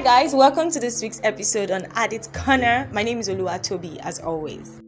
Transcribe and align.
Hi 0.00 0.22
guys, 0.22 0.34
welcome 0.34 0.70
to 0.70 0.80
this 0.80 1.02
week's 1.02 1.20
episode 1.24 1.70
on 1.70 1.82
Addit 1.82 2.32
Corner. 2.32 2.88
My 2.90 3.02
name 3.02 3.18
is 3.18 3.28
Oluwatobi 3.28 3.98
as 3.98 4.18
always. 4.18 4.80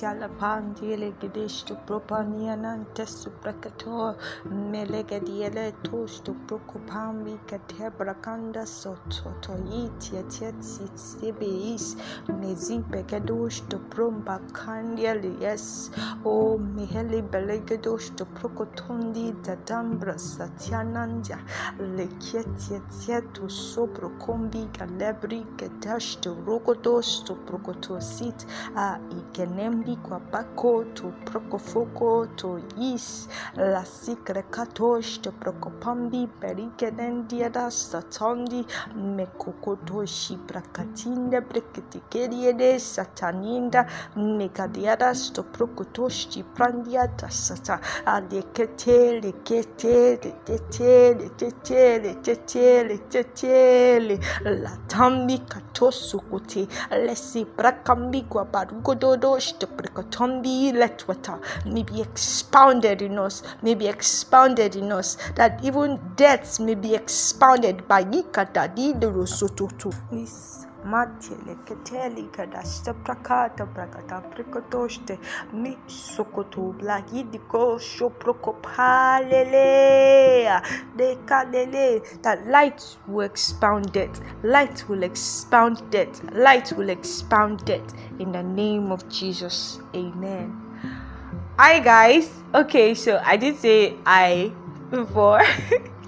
Shalabandile 0.00 1.12
Gidish 1.20 1.64
to 1.66 1.74
Propanianan 1.86 2.86
Test 2.94 3.24
to 3.24 3.30
Brakator 3.30 4.16
Melegadiele 4.46 5.74
Tosh 5.84 6.20
to 6.20 6.32
Procopambi 6.46 7.38
Catebrakanda 7.46 8.64
Sototoit 8.64 10.00
Yetiets 10.10 10.78
Tibiis 11.20 11.96
Mezin 12.28 12.82
Pegadosh 12.90 13.68
to 13.68 13.76
Prombacandiel 13.90 15.38
Yes 15.38 15.90
O 16.24 16.56
mihele 16.56 17.20
Belegadosh 17.30 18.16
to 18.16 18.24
Procotondi 18.24 19.34
Dadambra 19.44 20.14
Satyananda 20.16 21.38
Leketiet 21.78 23.34
to 23.34 23.42
Sobrocombi 23.42 24.66
Galebri 24.72 25.44
Gedash 25.58 26.18
to 26.22 26.30
Rogodos 26.30 27.22
to 27.26 27.34
Procotosit 27.34 28.46
A 28.76 28.98
Igenembi 29.10 29.89
kwa 29.96 30.20
bako 30.20 30.84
to 30.94 31.12
prokofoko 31.24 32.26
to 32.36 32.60
is 32.80 33.28
la 33.56 33.84
sikre 33.84 34.42
katosh 34.50 35.20
to 35.20 35.32
prokopambi 35.32 36.26
perikenendiada 36.40 37.70
satondi 37.70 38.66
mekokotoshi 39.16 40.36
brakatinde 40.36 41.40
breketikedie 41.40 42.78
sataninda 42.78 43.86
megadiada 44.16 45.14
sto 45.14 45.42
prokotoshi 45.42 46.42
prandiata 46.42 47.30
sata 47.30 47.80
alekete 48.06 49.20
lekete 49.20 50.18
lekete 50.24 51.14
lekete 51.14 51.98
lekete 51.98 52.84
lekete 52.84 54.20
la 54.44 54.76
tambi 54.88 55.38
katosukote 55.38 56.68
lesi 56.90 57.44
brakambi 57.44 58.22
kwa 58.22 58.44
barugododo 58.44 59.40
shtoprikotombi 59.80 60.72
let 60.72 61.06
water 61.08 61.38
may 61.64 61.82
be 61.82 62.00
expounded 62.00 63.02
in 63.02 63.18
us 63.18 63.42
may 63.62 63.74
be 63.74 63.88
expounded 63.88 64.76
in 64.76 64.92
us 64.92 65.16
that 65.34 65.62
even 65.64 65.98
deaths 66.16 66.60
may 66.60 66.74
be 66.74 66.94
expounded 66.94 67.86
by 67.88 68.04
yikatadidosototo 68.04 69.94
this 70.10 70.66
matele 70.84 71.54
keteli 71.64 72.22
kadashta 72.36 72.94
prakata 72.94 73.66
prakata 73.66 74.20
prikotoshte 74.20 75.18
mi 75.52 75.78
sokoto 75.86 76.72
blagidiko 76.78 77.78
shoprokopalelea 77.78 80.62
dekalele 80.96 82.00
that 82.22 82.46
light 82.46 82.98
will 83.08 83.26
expound 83.26 83.96
it 83.96 84.20
light 84.42 84.88
will 84.88 85.02
expound 85.02 85.94
it 85.94 86.22
light 86.32 86.72
will 86.72 86.90
expound 86.90 87.68
it. 87.68 87.92
In 88.18 88.32
the 88.32 88.42
name 88.42 88.92
of 88.92 89.08
jesus 89.08 89.78
amen. 89.94 90.52
Hi 91.58 91.78
guys. 91.80 92.30
Okay 92.54 92.94
so 92.94 93.20
i 93.24 93.36
did 93.36 93.56
say 93.58 93.94
i 94.06 94.52
before 94.90 95.42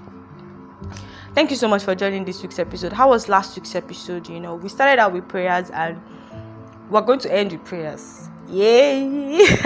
thank 1.33 1.49
you 1.49 1.55
so 1.57 1.67
much 1.67 1.83
for 1.83 1.95
joining 1.95 2.25
this 2.25 2.41
week's 2.41 2.59
episode. 2.59 2.93
How 2.93 3.09
was 3.09 3.27
last 3.27 3.55
week's 3.55 3.75
episode? 3.75 4.27
You 4.29 4.39
know 4.39 4.55
we 4.55 4.69
started 4.69 4.99
out 4.99 5.13
with 5.13 5.27
prayers 5.27 5.69
and 5.71 5.99
we're 6.89 7.01
going 7.01 7.19
to 7.19 7.33
end 7.33 7.51
with 7.51 7.63
prayers. 7.65 8.29
Yay! 8.49 9.47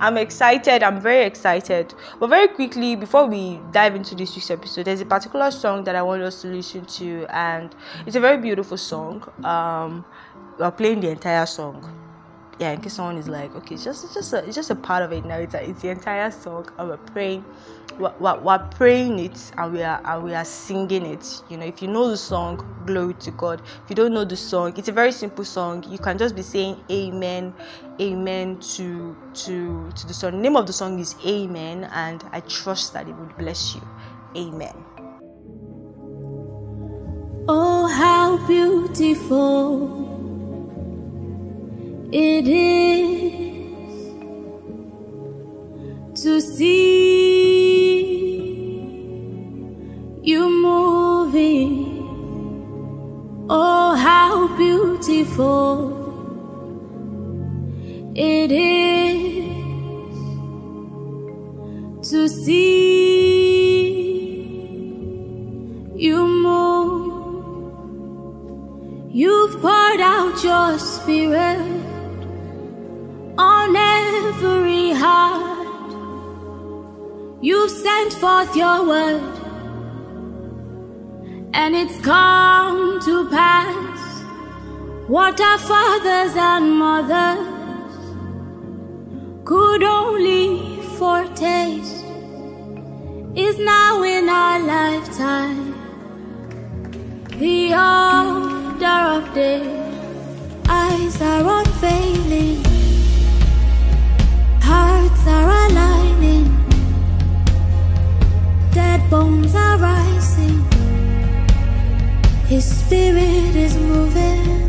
I'm 0.00 0.16
excited. 0.18 0.82
I'm 0.82 1.00
very 1.00 1.24
excited. 1.24 1.94
But 2.18 2.28
very 2.28 2.48
quickly 2.48 2.94
before 2.94 3.26
we 3.26 3.60
dive 3.72 3.94
into 3.96 4.14
this 4.14 4.34
week's 4.36 4.50
episode 4.50 4.84
there's 4.84 5.00
a 5.00 5.06
particular 5.06 5.50
song 5.50 5.84
that 5.84 5.96
i 5.96 6.02
want 6.02 6.22
us 6.22 6.42
to 6.42 6.48
listen 6.48 6.84
to 6.84 7.26
and 7.30 7.74
it's 8.06 8.16
a 8.16 8.20
very 8.20 8.36
beautiful 8.36 8.76
song. 8.76 9.26
Um 9.44 10.04
we're 10.58 10.70
playing 10.70 11.00
the 11.00 11.08
entire 11.10 11.46
song 11.46 11.99
yeah 12.60 12.72
in 12.72 12.80
case 12.80 12.92
someone 12.92 13.16
is 13.16 13.26
like 13.26 13.54
okay 13.56 13.74
it's 13.74 13.84
just 13.84 14.04
it's 14.04 14.14
just 14.14 14.32
a, 14.34 14.44
it's 14.44 14.54
just 14.54 14.70
a 14.70 14.74
part 14.74 15.02
of 15.02 15.12
it 15.12 15.24
now 15.24 15.36
it's, 15.36 15.54
the 15.54 15.88
entire 15.88 16.30
song 16.30 16.68
and 16.78 16.88
we're 16.90 16.96
praying 16.98 17.44
we're, 17.98 18.14
we're, 18.20 18.38
we're 18.40 18.58
praying 18.70 19.18
it 19.18 19.52
and 19.56 19.72
we 19.72 19.82
are 19.82 20.00
and 20.04 20.24
we 20.24 20.34
are 20.34 20.44
singing 20.44 21.04
it. 21.04 21.42
You 21.48 21.56
know 21.56 21.66
if 21.66 21.82
you 21.82 21.88
know 21.88 22.08
the 22.08 22.16
song 22.16 22.64
glory 22.86 23.14
to 23.14 23.30
god. 23.32 23.60
If 23.60 23.90
you 23.90 23.96
don't 23.96 24.14
know 24.14 24.24
the 24.24 24.36
song 24.36 24.74
it's 24.76 24.88
a 24.88 24.92
very 24.92 25.12
simple 25.12 25.44
song. 25.44 25.84
You 25.88 25.98
can 25.98 26.16
just 26.16 26.36
be 26.36 26.42
saying 26.42 26.82
amen 26.90 27.52
amen 28.00 28.60
to 28.60 29.16
to 29.34 29.90
to 29.90 30.06
the 30.06 30.14
song. 30.14 30.32
The 30.32 30.38
name 30.38 30.56
of 30.56 30.66
the 30.66 30.72
song 30.72 30.98
is 30.98 31.14
amen 31.26 31.90
and 31.92 32.24
i 32.32 32.40
trust 32.40 32.92
that 32.92 33.08
it 33.08 33.14
would 33.14 33.36
bless 33.36 33.74
you. 33.74 33.82
Amen. 34.36 34.84
Oh, 37.48 37.88
how 37.88 38.46
beautiful 38.46 40.09
it 42.12 42.48
is 42.48 43.70
to 46.22 46.40
see 46.40 48.10
you 50.22 50.48
moving. 50.50 51.86
Oh, 53.48 53.94
how 53.94 54.48
beautiful 54.56 55.96
it 58.16 58.50
is 58.50 59.46
to 62.10 62.28
see 62.28 63.20
you 65.94 66.26
move. 66.26 67.10
You've 69.12 69.60
poured 69.60 70.00
out 70.00 70.42
your 70.42 70.78
spirit 70.78 71.89
on 73.40 73.74
every 73.74 74.90
heart. 75.02 75.90
You've 77.40 77.70
sent 77.70 78.12
forth 78.22 78.54
your 78.54 78.78
word, 78.86 79.34
and 81.54 81.74
it's 81.74 81.98
come 82.00 83.00
to 83.06 83.14
pass. 83.30 84.00
What 85.08 85.40
our 85.40 85.58
fathers 85.58 86.34
and 86.36 86.64
mothers 86.78 88.02
could 89.44 89.82
only 89.82 90.42
foretaste 90.98 92.04
is 93.46 93.58
now 93.58 94.02
in 94.02 94.28
our 94.28 94.58
lifetime. 94.74 95.66
The 97.38 97.72
order 97.72 99.00
of 99.16 99.34
day, 99.34 99.64
eyes 100.68 101.16
are 101.22 101.44
unveiling, 101.58 102.69
are 105.26 105.50
aligning, 105.66 106.46
dead 108.72 109.00
bones 109.10 109.54
are 109.54 109.78
rising, 109.78 110.64
His 112.46 112.64
spirit 112.64 113.54
is 113.56 113.76
moving, 113.76 114.68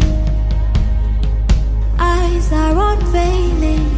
eyes 2.00 2.52
are 2.52 2.94
unveiling, 2.94 3.90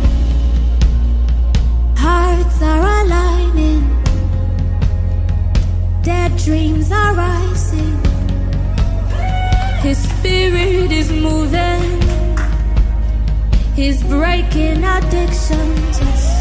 hearts 1.97 2.61
are 2.61 3.03
aligning, 3.03 3.83
dead 6.01 6.35
dreams 6.37 6.91
are 6.91 7.13
rising. 7.15 7.97
His 9.83 9.97
spirit 9.97 10.91
is 10.93 11.11
moving. 11.11 12.03
He's 13.75 14.01
breaking 14.03 14.83
addictions, 14.83 15.99
yes. 15.99 16.32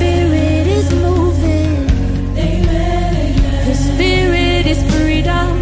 Spirit 0.00 0.66
is 0.66 0.92
moving. 0.94 1.88
Amen. 2.38 3.32
His 3.64 3.78
spirit 3.92 4.66
is 4.66 4.82
freedom. 4.92 5.59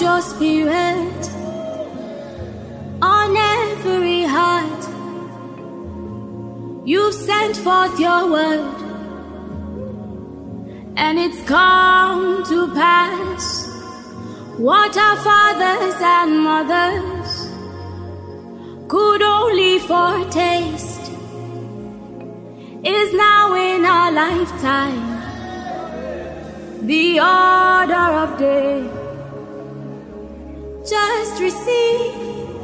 Your 0.00 0.20
spirit 0.22 1.30
on 3.00 3.36
every 3.36 4.22
heart. 4.24 4.82
You've 6.86 7.14
sent 7.14 7.56
forth 7.56 7.98
your 7.98 8.30
word, 8.30 8.76
and 10.96 11.18
it's 11.18 11.40
come 11.48 12.44
to 12.44 12.74
pass. 12.74 13.70
What 14.58 14.96
our 14.96 15.16
fathers 15.16 15.96
and 16.00 16.40
mothers 16.40 17.30
could 18.88 19.22
only 19.22 19.78
foretaste 19.80 21.10
is 22.84 23.14
now 23.14 23.54
in 23.54 23.84
our 23.84 24.12
lifetime 24.12 25.14
the 26.86 27.18
order 27.18 28.06
of 28.22 28.38
day. 28.38 29.03
Just 30.86 31.40
receive. 31.40 32.14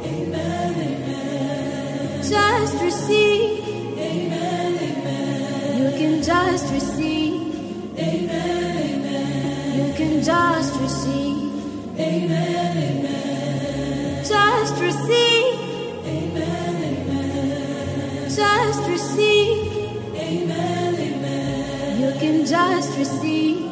Amen, 0.05 0.75
amen. 0.75 2.21
Just 2.21 2.79
receive. 2.79 3.67
Amen, 3.97 4.77
amen. 4.77 5.81
You 5.81 5.89
can 5.97 6.21
just 6.21 6.71
receive. 6.71 7.97
Amen, 7.97 8.77
amen. 8.77 9.87
You 9.87 9.93
can 9.95 10.21
just 10.23 10.79
receive. 10.79 11.99
Amen, 11.99 12.77
amen. 12.77 14.23
Just 14.23 14.79
receive. 14.79 15.59
Amen, 16.05 16.75
amen. 16.75 18.29
Just 18.29 18.87
receive. 18.87 19.73
Amen, 20.15 20.93
amen. 20.93 21.99
You 21.99 22.19
can 22.19 22.45
just 22.45 22.97
receive. 22.99 23.65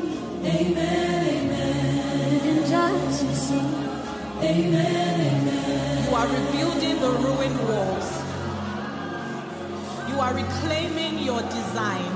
Amen, 0.43 1.27
amen. 1.37 2.33
You 2.33 2.39
can 2.39 2.65
just 2.67 3.23
receive. 3.27 3.88
Amen, 4.41 4.73
amen. 4.73 6.05
You 6.05 6.15
are 6.15 6.25
rebuilding 6.25 7.01
the 7.01 7.09
ruined 7.09 7.59
walls. 7.67 8.23
You 10.07 10.17
are 10.21 10.33
reclaiming 10.33 11.19
your 11.19 11.41
design. 11.41 12.09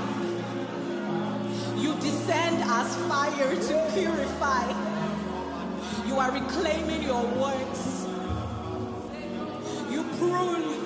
You 1.77 1.94
descend 1.96 2.63
as 2.63 2.96
fire 3.10 3.53
to 3.53 3.92
purify. 3.94 4.72
You 6.08 6.18
are 6.18 6.32
reclaiming 6.32 7.03
your 7.03 7.25
works. 7.36 8.08
You 9.92 10.03
prune 10.18 10.80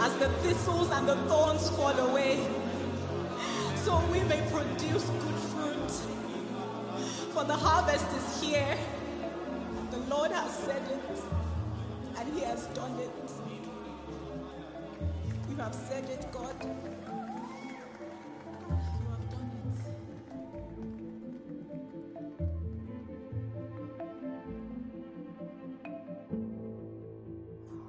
as 0.00 0.16
the 0.16 0.30
thistles 0.40 0.90
and 0.90 1.06
the 1.06 1.16
thorns 1.28 1.68
fall 1.68 1.98
away. 1.98 2.40
So 3.84 4.02
we 4.10 4.20
may 4.20 4.40
produce 4.50 5.04
good 5.04 5.38
fruit. 5.52 5.90
For 7.34 7.44
the 7.44 7.56
harvest 7.56 8.06
is 8.16 8.40
here. 8.40 8.78
Lord 10.12 10.30
has 10.30 10.52
said 10.52 10.82
it, 10.92 11.20
and 12.18 12.34
He 12.34 12.40
has 12.40 12.66
done 12.74 12.98
it. 12.98 13.30
You 15.48 15.56
have 15.56 15.74
said 15.74 16.04
it, 16.04 16.26
God. 16.30 16.54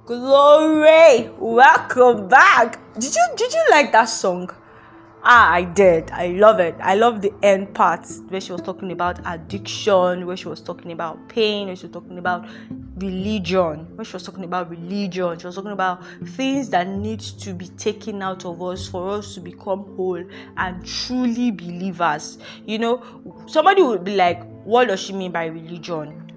Glory! 0.06 1.30
Welcome 1.38 2.30
back. 2.30 2.80
Did 2.98 3.16
you 3.16 3.28
did 3.36 3.52
you 3.54 3.66
like 3.70 3.92
that 3.92 4.06
song? 4.06 4.50
Ah, 5.26 5.54
I 5.54 5.64
did. 5.64 6.12
I 6.12 6.28
love 6.28 6.60
it. 6.60 6.76
I 6.82 6.96
love 6.96 7.22
the 7.22 7.34
end 7.42 7.74
part 7.74 8.06
where 8.28 8.42
she 8.42 8.52
was 8.52 8.62
talking 8.62 8.92
about 8.92 9.22
addiction, 9.26 10.28
where 10.28 10.36
she 10.36 10.50
was 10.50 10.60
talking 10.60 10.92
about 10.92 11.30
pain, 11.30 11.68
where 11.68 11.78
she 11.78 11.86
was 11.86 11.94
talking 11.94 12.18
about 12.18 12.46
religion, 12.98 13.88
where 13.96 14.04
she 14.04 14.12
was 14.12 14.24
talking 14.24 14.44
about 14.44 14.70
religion. 14.70 15.40
She 15.40 15.46
was 15.46 15.56
talking 15.56 15.72
about 15.72 16.04
things 16.36 16.70
that 16.72 16.90
need 16.90 17.22
to 17.22 17.54
be 17.54 17.70
taken 17.70 18.22
out 18.22 18.44
of 18.44 18.62
us 18.62 18.90
for 18.90 19.12
us 19.12 19.34
to 19.36 19.40
become 19.40 19.96
whole 19.96 20.22
and 20.58 20.86
truly 20.86 21.52
believers. 21.52 22.38
You 22.66 22.80
know, 22.80 23.46
somebody 23.48 23.82
would 23.82 24.04
be 24.04 24.18
like, 24.18 24.44
what 24.66 24.90
does 24.90 25.00
she 25.00 25.14
mean 25.14 25.32
by 25.32 25.46
religion? 25.46 26.34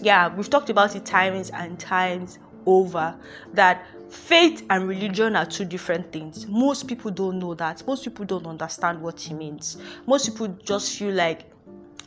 Yeah, 0.00 0.32
we've 0.32 0.48
talked 0.48 0.70
about 0.70 0.94
it 0.94 1.04
times 1.04 1.50
and 1.50 1.76
times 1.76 2.38
over 2.66 3.16
that 3.54 3.84
faith 4.08 4.64
and 4.70 4.88
religion 4.88 5.36
are 5.36 5.46
two 5.46 5.64
different 5.64 6.12
things. 6.12 6.46
Most 6.46 6.88
people 6.88 7.10
don't 7.10 7.38
know 7.38 7.54
that. 7.54 7.86
Most 7.86 8.04
people 8.04 8.24
don't 8.24 8.46
understand 8.46 9.00
what 9.00 9.24
it 9.26 9.34
means. 9.34 9.78
Most 10.06 10.28
people 10.30 10.48
just 10.64 10.98
feel 10.98 11.14
like, 11.14 11.44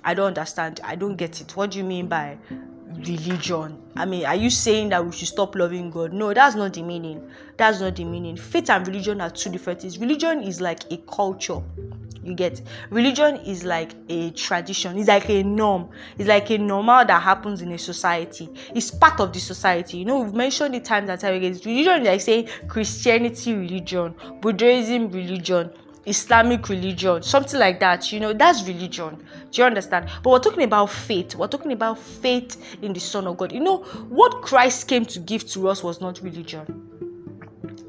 I 0.03 0.13
don't 0.13 0.27
understand. 0.27 0.79
I 0.83 0.95
don't 0.95 1.15
get 1.15 1.41
it. 1.41 1.55
What 1.55 1.71
do 1.71 1.77
you 1.77 1.83
mean 1.83 2.07
by 2.07 2.37
religion? 2.95 3.81
I 3.95 4.05
mean, 4.05 4.25
are 4.25 4.35
you 4.35 4.49
saying 4.49 4.89
that 4.89 5.05
we 5.05 5.11
should 5.11 5.27
stop 5.27 5.55
loving 5.55 5.91
God? 5.91 6.13
No, 6.13 6.33
that's 6.33 6.55
not 6.55 6.73
the 6.73 6.81
meaning. 6.81 7.29
That's 7.57 7.79
not 7.79 7.95
the 7.95 8.05
meaning. 8.05 8.35
Faith 8.35 8.69
and 8.69 8.87
religion 8.87 9.21
are 9.21 9.29
two 9.29 9.51
different 9.51 9.81
things. 9.81 9.99
Religion 9.99 10.41
is 10.41 10.59
like 10.59 10.91
a 10.91 10.97
culture 10.97 11.61
you 12.23 12.33
get. 12.33 12.61
Religion 12.89 13.35
is 13.37 13.63
like 13.63 13.93
a 14.09 14.31
tradition 14.31 14.97
it's 14.97 15.07
like 15.07 15.29
a 15.29 15.43
norm 15.43 15.89
it's 16.17 16.27
like 16.27 16.49
a 16.49 16.57
normal 16.57 17.05
that 17.05 17.21
happens 17.21 17.61
in 17.61 17.71
a 17.71 17.77
society. 17.77 18.49
It's 18.73 18.91
part 18.91 19.19
of 19.19 19.33
the 19.33 19.39
society. 19.39 19.97
You 19.99 20.05
know 20.05 20.19
we've 20.21 20.33
mentioned 20.33 20.75
it 20.75 20.85
times 20.85 21.09
and 21.09 21.19
time 21.19 21.35
again. 21.35 21.59
Religion 21.65 22.03
like 22.03 22.21
saying 22.21 22.47
christianity 22.67 23.53
religion 23.53 24.13
buddhism 24.41 25.09
religion 25.09 25.71
islamic 26.05 26.67
religion 26.67 27.21
something 27.21 27.59
like 27.59 27.79
that 27.79 28.11
you 28.11 28.19
know 28.19 28.33
that's 28.33 28.63
religion. 28.67 29.17
Do 29.51 29.61
you 29.61 29.65
understand? 29.65 30.09
But 30.23 30.29
we're 30.29 30.39
talking 30.39 30.63
about 30.63 30.89
faith 30.89 31.35
we're 31.35 31.47
talking 31.47 31.71
about 31.71 31.99
faith 31.99 32.77
in 32.81 32.93
the 32.93 32.99
son 32.99 33.27
of 33.27 33.37
god. 33.37 33.51
You 33.51 33.59
know 33.59 33.77
what 34.09 34.41
christ 34.41 34.87
came 34.87 35.05
to 35.05 35.19
give 35.19 35.47
to 35.51 35.69
us 35.69 35.83
was 35.83 36.01
not 36.01 36.21
religion 36.21 36.91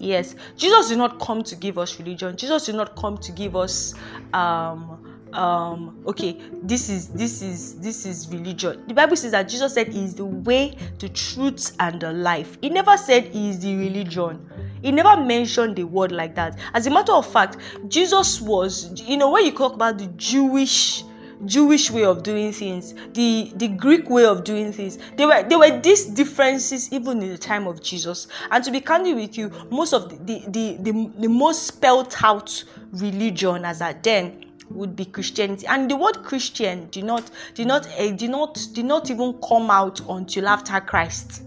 Yes, 0.03 0.35
Jesus 0.57 0.89
did 0.89 0.99
not 0.99 1.21
come 1.21 1.45
to 1.45 1.55
give 1.55 1.79
us 1.79 1.97
religion. 1.97 2.37
Jesus 2.37 2.67
did 2.67 2.75
not 2.75 2.97
come 2.97 3.17
to 3.19 3.31
give 3.31 3.55
us 3.55 3.95
um 4.35 4.99
um 5.33 5.97
okay 6.07 6.39
this 6.63 6.91
is 6.91 7.09
this 7.09 7.41
is 7.41 7.79
this 7.81 8.05
is 8.05 8.29
religion. 8.29 8.83
The 8.89 8.95
bible 8.95 9.17
says 9.17 9.31
that 9.31 9.49
jesus 9.49 9.73
said 9.73 9.89
he 9.89 10.05
is 10.05 10.15
the 10.15 10.25
way 10.27 10.77
the 10.99 11.09
truth 11.09 11.77
and 11.79 12.01
the 12.01 12.13
life. 12.13 12.59
He 12.61 12.69
never 12.69 12.97
said 12.97 13.27
he 13.27 13.51
is 13.51 13.61
the 13.61 13.77
religion. 13.77 14.45
He 14.83 14.91
never 14.91 15.23
mentioned 15.23 15.77
the 15.77 15.85
word 15.85 16.11
like 16.11 16.35
that. 16.35 16.59
As 16.75 16.89
a 16.89 16.91
matter 16.91 17.13
of 17.13 17.25
fact 17.33 17.57
jesus 17.89 18.41
was 18.41 19.01
you 19.01 19.17
know 19.17 19.31
when 19.31 19.47
you 19.47 19.53
talk 19.53 19.75
about 19.75 19.99
the 19.99 20.07
jewish 20.17 21.05
Jewish 21.45 21.91
way 21.91 22.05
of 22.05 22.23
doing 22.23 22.53
things, 22.53 22.95
the 23.15 23.53
the 23.57 23.69
Greek 23.69 24.09
way 24.09 24.25
of 24.25 24.45
doing 24.45 24.73
things. 24.73 24.99
There 25.17 25.27
were 25.27 25.43
there 25.43 25.59
were 25.59 25.81
these 25.81 26.07
differences 26.07 26.93
even 26.93 27.23
in 27.23 27.31
the 27.31 27.39
time 27.39 27.67
of 27.67 27.83
Jesus. 27.83 28.29
And 28.51 28.63
to 28.65 28.71
be 28.71 28.81
candid 28.81 29.17
with 29.17 29.37
you, 29.37 29.51
most 29.71 29.93
of 29.93 30.09
the 30.09 30.17
the 30.17 30.47
the, 30.49 30.93
the, 30.93 31.11
the 31.19 31.29
most 31.29 31.65
spelt 31.65 32.23
out 32.23 32.65
religion 32.93 33.65
as 33.65 33.81
at 33.81 34.03
then 34.03 34.45
would 34.71 34.97
be 34.97 35.05
Christianity. 35.05 35.67
And 35.67 35.91
the 35.91 35.97
word 35.97 36.23
Christian 36.23 36.89
did 36.91 37.05
not 37.05 37.31
did 37.55 37.67
not 37.67 37.87
uh, 37.99 38.11
did 38.13 38.31
not 38.31 38.59
did 38.73 38.85
not 38.85 39.11
even 39.11 39.35
come 39.47 39.71
out 39.71 40.01
until 40.09 40.49
after 40.49 40.81
Christ. 40.81 41.43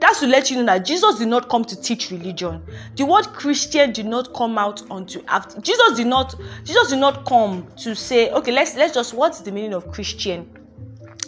That's 0.00 0.20
to 0.20 0.26
let 0.26 0.50
you 0.50 0.56
know 0.56 0.66
that 0.66 0.84
Jesus 0.84 1.18
did 1.18 1.28
not 1.28 1.48
come 1.48 1.64
to 1.64 1.80
teach 1.80 2.10
religion. 2.10 2.62
The 2.96 3.04
word 3.04 3.26
Christian 3.26 3.92
did 3.92 4.06
not 4.06 4.32
come 4.34 4.56
out 4.56 4.82
until 4.90 5.22
after 5.28 5.60
Jesus 5.60 5.96
did 5.96 6.06
not 6.06 6.34
Jesus 6.64 6.88
did 6.88 6.98
not 6.98 7.26
come 7.26 7.66
to 7.78 7.94
say, 7.94 8.30
okay, 8.30 8.50
let's 8.50 8.74
let's 8.76 8.94
just 8.94 9.12
what's 9.12 9.40
the 9.40 9.52
meaning 9.52 9.74
of 9.74 9.90
Christian? 9.92 10.50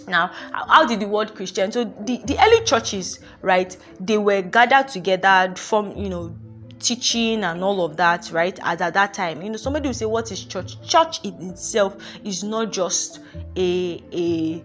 Now, 0.08 0.32
how 0.52 0.86
did 0.86 1.00
the 1.00 1.06
word 1.06 1.34
Christian? 1.34 1.70
So 1.70 1.84
the, 1.84 2.20
the 2.24 2.36
early 2.42 2.64
churches, 2.64 3.20
right, 3.40 3.76
they 4.00 4.18
were 4.18 4.42
gathered 4.42 4.88
together 4.88 5.52
from 5.56 5.96
you 5.96 6.08
know 6.08 6.34
teaching 6.82 7.44
and 7.44 7.62
all 7.62 7.84
of 7.84 7.96
that, 7.96 8.30
right? 8.32 8.58
As 8.62 8.80
at 8.80 8.94
that 8.94 9.14
time, 9.14 9.42
you 9.42 9.50
know, 9.50 9.56
somebody 9.56 9.88
will 9.88 9.94
say, 9.94 10.06
What 10.06 10.30
is 10.32 10.44
church? 10.44 10.80
Church 10.86 11.24
in 11.24 11.34
itself 11.50 11.96
is 12.24 12.42
not 12.42 12.72
just 12.72 13.20
a 13.56 14.02
a 14.12 14.62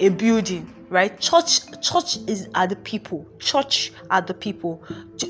a 0.00 0.08
building 0.08 0.74
right? 0.90 1.18
Church 1.20 1.60
church 1.80 2.18
is 2.26 2.48
are 2.54 2.66
the 2.66 2.76
people. 2.76 3.26
Church 3.38 3.92
are 4.10 4.20
the 4.20 4.34
people. 4.34 4.82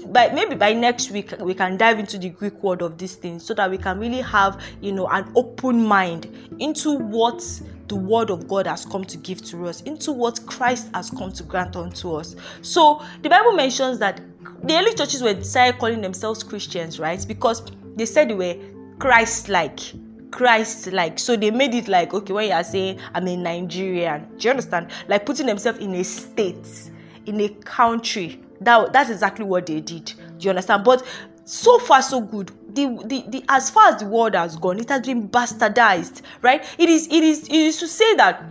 By 0.07 0.31
maybe 0.31 0.57
by 0.57 0.73
next 0.73 1.11
week 1.11 1.33
we 1.39 1.55
can 1.55 1.77
dive 1.77 1.99
into 1.99 2.19
the 2.19 2.31
greek 2.31 2.61
word 2.63 2.83
of 2.83 2.99
these 2.99 3.15
things 3.15 3.45
so 3.45 3.55
that 3.55 3.71
we 3.71 3.79
can 3.79 4.01
really 4.01 4.23
have 4.23 4.61
you 4.81 4.91
know 4.91 5.07
an 5.09 5.31
open 5.37 5.85
mind 5.85 6.35
into 6.59 6.99
what 6.99 7.45
the 7.89 7.97
word 7.97 8.31
of 8.31 8.49
god 8.49 8.67
has 8.67 8.85
come 8.87 9.05
to 9.05 9.17
give 9.19 9.45
to 9.45 9.67
us 9.67 9.83
into 9.83 10.13
what 10.13 10.41
christ 10.47 10.89
has 10.95 11.11
come 11.11 11.31
to 11.31 11.43
grant 11.45 11.77
unto 11.77 12.15
us. 12.15 12.35
So 12.63 13.05
the 13.23 13.29
bible 13.29 13.53
mentions 13.53 13.99
that 13.99 14.21
the 14.63 14.75
early 14.75 14.95
churches 14.95 15.23
were 15.23 15.35
decided 15.35 15.79
calling 15.79 16.01
themselves 16.01 16.43
christians 16.43 16.99
right? 16.99 17.23
Because 17.29 17.71
they 17.97 18.07
said 18.07 18.31
they 18.31 18.35
were 18.35 18.57
christ 18.99 19.49
like 19.49 19.81
Christ 20.31 20.93
like. 20.93 21.19
So 21.19 21.37
they 21.37 21.51
made 21.51 21.75
it 21.75 21.89
like, 21.89 22.15
okay, 22.15 22.33
when 22.33 22.49
you 22.49 22.55
are 22.55 22.65
saying 22.65 22.99
I'm 23.15 23.27
a 23.27 23.37
Nigerian, 23.37 24.29
do 24.37 24.45
you 24.45 24.51
understand? 24.51 24.91
Like 25.09 25.27
putting 25.27 25.47
themselves 25.47 25.79
in 25.79 25.95
a 25.95 26.05
state, 26.05 26.91
in 27.27 27.41
a 27.41 27.49
country. 27.49 28.41
That 28.61 28.93
that's 28.93 29.11
exactly 29.11 29.45
what 29.45 29.67
they 29.67 29.81
did. 29.81 30.07
Do 30.07 30.45
you 30.45 30.51
understand? 30.51 30.85
But 30.85 31.07
so 31.45 31.79
far 31.79 32.03
so 32.03 32.21
good. 32.21 32.53
The, 32.75 32.87
the, 33.07 33.25
the 33.29 33.45
as 33.49 33.71
far 33.71 33.89
as 33.89 34.01
the 34.01 34.07
world 34.07 34.35
has 34.35 34.57
gone, 34.57 34.79
it 34.79 34.89
has 34.91 35.03
been 35.05 35.29
bastardized, 35.29 36.23
right? 36.43 36.65
It 36.79 36.89
is 36.89 37.07
it 37.09 37.25
is 37.25 37.45
it 37.49 37.53
is 37.53 37.79
to 37.79 37.89
say 37.89 38.15
that 38.15 38.45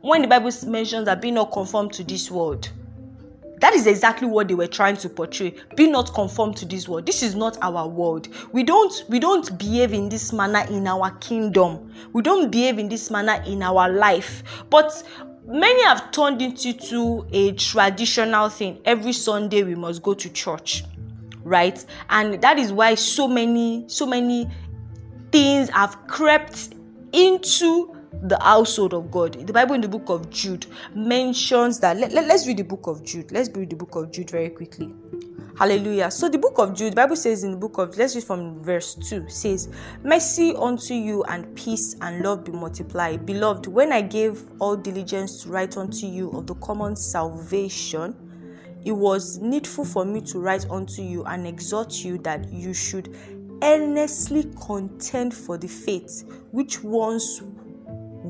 when 0.00 0.22
the 0.22 0.28
Bible 0.28 0.50
mentions 0.66 1.06
that 1.06 1.20
be 1.20 1.30
not 1.30 1.52
conformed 1.52 1.92
to 1.94 2.04
this 2.04 2.30
world, 2.30 2.70
that 3.60 3.74
is 3.74 3.86
exactly 3.86 4.28
what 4.28 4.48
they 4.48 4.54
were 4.54 4.66
trying 4.66 4.96
to 4.98 5.08
portray. 5.08 5.54
Be 5.76 5.88
not 5.88 6.14
conformed 6.14 6.56
to 6.58 6.66
this 6.66 6.88
world. 6.88 7.06
This 7.06 7.22
is 7.22 7.34
not 7.34 7.58
our 7.62 7.86
world. 7.88 8.28
We 8.52 8.62
don't 8.62 9.04
we 9.08 9.18
don't 9.18 9.58
behave 9.58 9.92
in 9.92 10.08
this 10.08 10.32
manner 10.32 10.64
in 10.70 10.86
our 10.86 11.10
kingdom. 11.18 11.92
We 12.12 12.22
don't 12.22 12.50
behave 12.50 12.78
in 12.78 12.88
this 12.88 13.10
manner 13.10 13.42
in 13.46 13.62
our 13.62 13.88
life. 13.88 14.42
But 14.70 15.02
many 15.46 15.82
have 15.84 16.10
turned 16.12 16.42
into 16.42 16.72
to 16.72 17.26
a 17.32 17.52
traditional 17.52 18.48
thing. 18.48 18.80
Every 18.84 19.12
sunday 19.12 19.62
we 19.62 19.74
must 19.74 20.02
go 20.02 20.14
to 20.14 20.28
church 20.30 20.84
right? 21.44 21.84
And 22.10 22.40
that 22.42 22.58
is 22.58 22.72
why 22.72 22.94
so 22.94 23.26
many 23.26 23.84
so 23.88 24.06
many 24.06 24.48
things 25.32 25.68
have 25.70 26.06
crept 26.06 26.74
into 27.12 27.94
the 28.22 28.38
household 28.40 28.94
of 28.94 29.10
God. 29.10 29.46
The 29.46 29.52
Bible 29.52 29.74
in 29.74 29.80
the 29.80 29.88
book 29.88 30.08
of 30.08 30.30
Jude 30.30 30.66
mentions 30.94 31.80
that. 31.80 31.96
Let, 31.96 32.12
let, 32.12 32.30
us 32.30 32.46
read 32.46 32.56
the 32.56 32.64
book 32.64 32.86
of 32.86 33.04
Jude. 33.04 33.30
Let's 33.32 33.48
read 33.56 33.70
the 33.70 33.76
book 33.76 33.94
of 33.94 34.10
Jude 34.10 34.30
very 34.30 34.50
quickly. 34.50 34.92
Hallelujah. 35.56 36.10
So 36.10 36.28
the 36.28 36.38
book 36.38 36.58
of 36.58 36.74
Jude, 36.74 36.92
the 36.92 36.96
Bible 36.96 37.16
says 37.16 37.42
in 37.42 37.50
the 37.50 37.56
book 37.56 37.78
of 37.78 37.96
let's 37.96 38.14
read 38.14 38.22
from 38.22 38.62
verse 38.62 38.94
2 38.94 39.28
says, 39.28 39.68
Mercy 40.04 40.54
unto 40.56 40.94
you 40.94 41.24
and 41.24 41.52
peace 41.56 41.96
and 42.00 42.22
love 42.22 42.44
be 42.44 42.52
multiplied. 42.52 43.26
Beloved, 43.26 43.66
when 43.66 43.92
I 43.92 44.02
gave 44.02 44.44
all 44.60 44.76
diligence 44.76 45.42
to 45.42 45.48
write 45.48 45.76
unto 45.76 46.06
you 46.06 46.30
of 46.30 46.46
the 46.46 46.54
common 46.56 46.94
salvation, 46.94 48.14
it 48.84 48.92
was 48.92 49.38
needful 49.38 49.84
for 49.84 50.04
me 50.04 50.20
to 50.22 50.38
write 50.38 50.64
unto 50.70 51.02
you 51.02 51.24
and 51.24 51.44
exhort 51.44 52.04
you 52.04 52.18
that 52.18 52.48
you 52.52 52.72
should 52.72 53.16
earnestly 53.62 54.48
contend 54.64 55.34
for 55.34 55.58
the 55.58 55.66
faith 55.66 56.24
which 56.52 56.82
once 56.82 57.42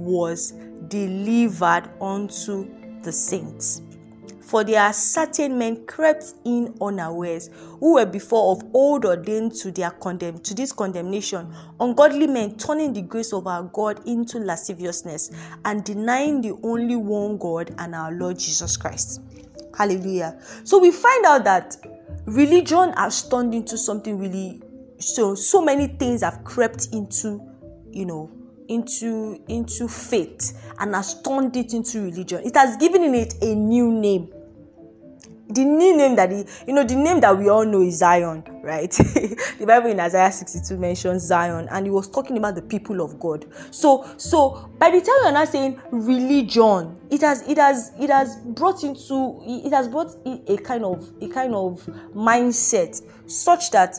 was 0.09 0.53
delivered 0.89 1.91
unto 2.01 2.69
the 3.03 3.13
saints. 3.13 3.83
For 4.41 4.65
there 4.65 4.81
are 4.81 4.95
certain 4.95 5.59
men 5.59 5.85
crept 5.85 6.33
in 6.47 6.75
unawares, 6.81 7.51
who 7.81 7.95
were 7.95 8.07
before 8.07 8.53
of 8.53 8.65
old 8.73 9.05
ordained 9.05 9.53
to 9.57 9.71
their 9.71 9.91
condemn 9.91 10.39
to 10.39 10.55
this 10.55 10.73
condemnation, 10.73 11.55
ungodly 11.79 12.27
men 12.27 12.57
turning 12.57 12.95
the 12.95 13.03
grace 13.03 13.35
of 13.35 13.47
our 13.47 13.65
God 13.65 14.01
into 14.07 14.39
lasciviousness, 14.39 15.31
and 15.67 15.85
denying 15.85 16.41
the 16.41 16.59
only 16.63 16.97
one 16.97 17.37
God 17.37 17.75
and 17.77 17.95
our 17.95 18.11
Lord 18.11 18.39
Jesus 18.39 18.79
Christ. 18.79 19.21
Hallelujah. 19.77 20.41
So 20.65 20.79
we 20.79 20.93
find 20.93 21.27
out 21.27 21.45
that 21.45 21.77
religion 22.25 22.95
has 22.95 23.29
turned 23.29 23.55
into 23.55 23.77
something 23.77 24.19
really 24.19 24.63
so 24.99 25.35
so 25.35 25.63
many 25.63 25.87
things 25.87 26.23
have 26.23 26.43
crept 26.45 26.89
into 26.93 27.41
you 27.91 28.05
know 28.05 28.31
into 28.69 29.43
into 29.49 29.89
faith 29.89 30.61
and 30.79 30.95
has 30.95 31.21
turned 31.23 31.57
it 31.57 31.73
into 31.73 32.03
religion. 32.03 32.43
It 32.45 32.55
has 32.55 32.77
given 32.77 33.15
it 33.15 33.35
a 33.43 33.55
new 33.55 33.91
name. 33.93 34.33
The 35.51 35.65
new 35.65 35.97
name 35.97 36.15
that 36.17 36.29
the 36.29 36.49
you 36.67 36.75
know 36.75 36.85
the 36.85 36.95
name 36.95 37.21
that 37.21 37.37
we 37.37 37.49
all 37.49 37.65
know 37.65 37.81
is 37.81 37.99
zion 37.99 38.45
right? 38.63 38.93
The 39.59 39.65
bible 39.67 39.91
in 39.91 39.99
isaiah 39.99 40.31
62 40.31 40.77
mentions 40.77 41.23
zion 41.23 41.69
and 41.71 41.87
he 41.87 41.91
was 41.91 42.09
talking 42.09 42.37
about 42.37 42.55
the 42.55 42.63
people 42.63 43.01
of 43.01 43.19
god. 43.19 43.47
So 43.71 44.07
so 44.19 44.71
by 44.79 44.91
the 44.91 45.01
time 45.01 45.17
you're 45.23 45.33
not 45.33 45.49
saying 45.49 45.81
religion 45.91 46.97
it 47.11 47.23
has 47.23 47.43
it 47.49 47.57
has 47.57 47.93
it 47.99 48.11
has 48.11 48.37
brought 48.37 48.85
into 48.85 49.41
it 49.47 49.73
has 49.73 49.89
brought 49.89 50.15
a 50.27 50.57
kind 50.59 50.85
of 50.85 51.11
a 51.23 51.29
kind 51.29 51.55
of 51.55 51.81
mindset 52.15 53.01
such 53.27 53.71
that 53.71 53.99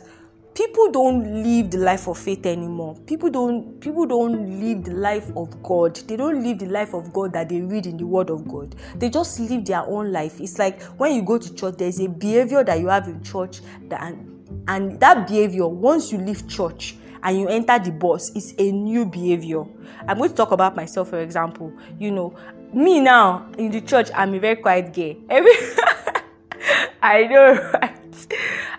people 0.59 0.91
don't 0.91 1.41
live 1.41 1.71
the 1.71 1.77
life 1.77 2.05
of 2.07 2.17
faith 2.17 2.45
anymore. 2.45 2.93
People 3.07 3.29
don't 3.29 3.79
people 3.79 4.05
don't 4.05 4.59
live 4.59 4.83
the 4.83 4.91
life 4.91 5.31
of 5.37 5.63
god. 5.63 5.95
They 5.95 6.17
don't 6.17 6.43
live 6.43 6.59
the 6.59 6.65
life 6.65 6.93
of 6.93 7.13
god 7.13 7.31
that 7.31 7.47
they 7.47 7.61
read 7.61 7.85
in 7.85 7.95
the 7.95 8.05
word 8.05 8.29
of 8.29 8.45
god. 8.45 8.75
They 8.95 9.09
just 9.09 9.39
live 9.39 9.63
their 9.63 9.83
own 9.83 10.11
life. 10.11 10.41
It's 10.41 10.59
like 10.59 10.81
when 10.99 11.15
you 11.15 11.21
go 11.21 11.37
to 11.37 11.55
church 11.55 11.75
there's 11.77 12.01
a 12.01 12.09
behavior 12.09 12.65
that 12.65 12.77
you 12.77 12.87
have 12.87 13.07
in 13.07 13.23
church 13.23 13.61
that 13.87 14.01
and, 14.01 14.65
and 14.67 14.99
that 14.99 15.29
behavior 15.29 15.65
once 15.65 16.11
you 16.11 16.17
leave 16.17 16.45
church 16.49 16.97
and 17.23 17.39
you 17.39 17.47
enter 17.47 17.79
the 17.79 17.91
bus 17.91 18.29
it's 18.35 18.53
a 18.57 18.69
new 18.69 19.05
behavior. 19.05 19.63
I'm 20.09 20.17
going 20.17 20.29
to 20.29 20.35
talk 20.35 20.51
about 20.51 20.75
myself 20.75 21.11
for 21.11 21.21
example. 21.21 21.71
You 21.97 22.11
know 22.11 22.35
me 22.73 22.99
now 22.99 23.49
in 23.57 23.71
the 23.71 23.79
church 23.79 24.09
i'm 24.13 24.33
a 24.33 24.39
very 24.39 24.57
quiet 24.57 24.93
girl. 24.93 25.15
Every 25.29 25.51
i 27.01 27.23
know 27.27 27.53
right? 27.81 27.95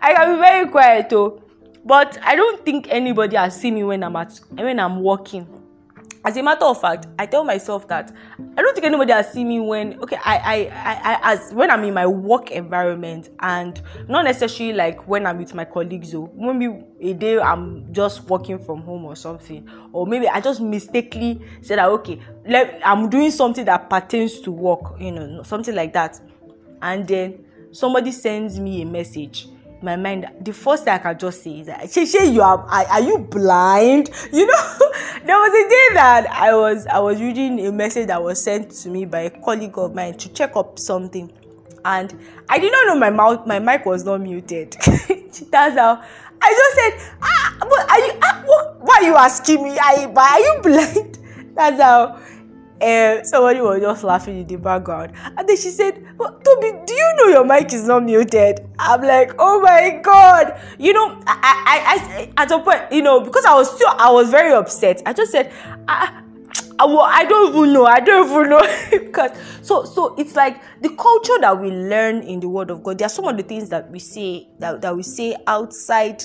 I 0.03 0.15
can 0.15 0.35
be 0.35 0.41
very 0.41 0.69
quiet 0.69 1.09
though 1.09 1.43
but 1.85 2.19
i 2.23 2.37
don't 2.37 2.65
think 2.65 2.87
anybody 2.91 3.37
has 3.37 3.59
seen 3.59 3.75
me 3.75 3.85
when 3.85 4.03
i'm 4.03 4.17
at 4.17 4.39
when 4.53 4.79
i'm 4.79 5.03
working. 5.03 5.47
As 6.23 6.37
a 6.37 6.43
matter 6.43 6.67
of 6.67 6.79
fact 6.79 7.07
i 7.19 7.25
tell 7.25 7.45
myself 7.45 7.89
that 7.89 8.13
i 8.39 8.61
don't 8.61 8.75
think 8.75 8.85
anybody 8.85 9.11
has 9.11 9.33
seen 9.33 9.49
me 9.49 9.59
when 9.59 9.99
okay 10.01 10.19
I, 10.23 10.37
I 10.37 10.55
i 10.55 11.15
i 11.15 11.33
as 11.33 11.51
when 11.55 11.71
i'm 11.71 11.83
in 11.85 11.95
my 11.95 12.07
work 12.07 12.51
environment 12.51 13.31
and 13.41 13.81
not 14.07 14.27
necessarily 14.27 14.75
like 14.75 15.09
when 15.09 15.25
i'm 15.27 15.39
with 15.39 15.55
my 15.55 15.65
colleagues 15.65 16.15
or 16.15 16.31
maybe 16.37 16.85
a 17.01 17.15
day 17.15 17.39
i'm 17.41 17.91
just 17.91 18.25
working 18.25 18.59
from 18.59 18.83
home 18.83 19.07
or 19.07 19.17
something. 19.17 19.67
Or 19.93 20.07
maybe 20.07 20.29
i 20.29 20.43
just 20.43 20.61
mistakenly 20.61 21.41
said 21.63 21.79
that 21.79 21.89
okay 21.89 22.21
let 22.47 22.83
i'm 22.85 23.09
doing 23.09 23.31
something 23.31 23.65
that 23.65 23.89
pertains 23.89 24.41
to 24.43 24.51
work 24.51 25.01
you 25.01 25.13
know 25.13 25.43
something 25.43 25.75
like 25.75 25.95
that. 25.95 26.21
And 26.83 27.09
then 27.09 27.47
somebody 27.73 28.13
sends 28.13 28.61
me 28.61 28.83
a 28.83 28.85
message 28.85 29.49
my 29.83 29.97
mind 29.97 30.27
the 30.41 30.53
first 30.53 30.85
thing 30.85 30.93
i 30.93 30.99
can 30.99 31.19
just 31.19 31.43
say 31.43 31.61
is 31.61 31.67
that 31.67 31.91
shey 31.91 32.31
you 32.31 32.43
are 32.43 32.59
are, 32.59 32.87
are 32.87 33.01
you 33.01 33.19
blind? 33.19 34.11
You 34.33 34.47
know? 34.47 34.53
There 35.25 35.37
was 35.37 35.53
a 35.53 35.69
day 35.69 35.95
that 35.95 36.27
i 36.31 36.55
was 36.55 36.87
i 36.87 36.99
was 36.99 37.21
reading 37.21 37.65
a 37.67 37.73
message 37.73 38.07
that 38.09 38.23
was 38.23 38.43
sent 38.43 38.71
to 38.71 38.89
me 38.89 39.05
by 39.05 39.21
a 39.21 39.31
colleague 39.31 39.77
of 39.79 39.95
mine 39.95 40.15
to 40.19 40.29
check 40.33 40.57
up 40.57 40.79
something. 40.79 41.33
And 41.85 42.15
i 42.49 42.59
did 42.59 42.73
not 42.73 42.87
know 42.87 42.97
my 42.99 43.11
mouth 43.11 43.47
my 43.47 43.59
mic 43.59 43.87
was 43.87 44.05
not 44.05 44.21
muted. 44.21 44.73
That's 45.51 45.77
how 45.77 46.03
i 46.43 46.49
just 46.61 46.75
said 46.77 47.17
ah 47.23 47.57
but 47.61 47.91
are 47.91 47.99
you 48.01 48.13
ah, 48.23 48.43
what, 48.47 48.81
why 48.81 48.97
are 49.01 49.05
you 49.05 49.17
asking 49.17 49.63
me? 49.63 49.79
Are 49.79 50.01
you, 50.01 50.09
are 50.15 50.41
you 50.41 50.61
blind? 50.63 51.19
That's 51.55 51.81
how 51.81 52.19
and 52.81 53.27
somebody 53.27 53.61
was 53.61 53.81
just 53.81 54.05
laughing 54.05 54.39
in 54.39 54.47
the 54.47 54.57
background. 54.57 55.13
And 55.37 55.49
then 55.49 55.57
she 55.57 55.71
said, 55.71 56.05
well, 56.17 56.33
Toby, 56.33 56.73
do 56.87 56.95
you 56.95 57.15
know 57.17 57.27
your 57.27 57.45
mic 57.45 57.73
is 57.73 57.87
not 57.87 58.05
muted? 58.05 58.61
I'm 58.79 59.03
like, 59.03 59.33
oh 59.39 59.61
my 59.61 60.01
god. 60.03 60.61
You 60.79 60.93
know, 60.93 61.21
I, 61.27 61.65
I, 61.67 62.33
I 62.39 62.43
at 62.43 62.51
a 62.51 62.59
point, 62.59 62.91
you 62.91 63.03
know, 63.03 63.21
because 63.21 63.45
I 63.45 63.55
was 63.55 63.75
still, 63.75 63.89
I 63.99 64.11
was 64.11 64.31
very 64.31 64.53
upset. 64.53 65.03
I 65.05 65.13
just 65.13 65.33
said, 65.33 65.53
I, 65.89 66.23
I, 66.79 66.87
I 66.87 67.25
don't 67.27 67.55
even 67.55 67.73
know. 67.75 67.85
I 67.85 68.01
don't 68.01 68.31
even 68.31 68.49
know 68.49 68.63
because 68.91 69.33
so 69.63 69.85
so 69.85 70.15
it's 70.17 70.35
like 70.35 70.63
the 70.81 70.89
culture 70.89 71.39
that 71.43 71.61
we 71.61 71.71
learn 71.71 72.23
in 72.23 72.41
the 72.41 72.49
Word 72.49 72.71
of 72.71 72.83
God. 72.83 72.99
There 72.99 73.07
are 73.07 73.11
some 73.11 73.27
of 73.27 73.37
the 73.37 73.43
things 73.43 73.69
that 73.69 73.91
we 73.91 73.99
say 73.99 74.49
that, 74.59 74.81
that 74.81 74.97
we 74.97 75.03
say 75.03 75.37
outside 75.47 76.25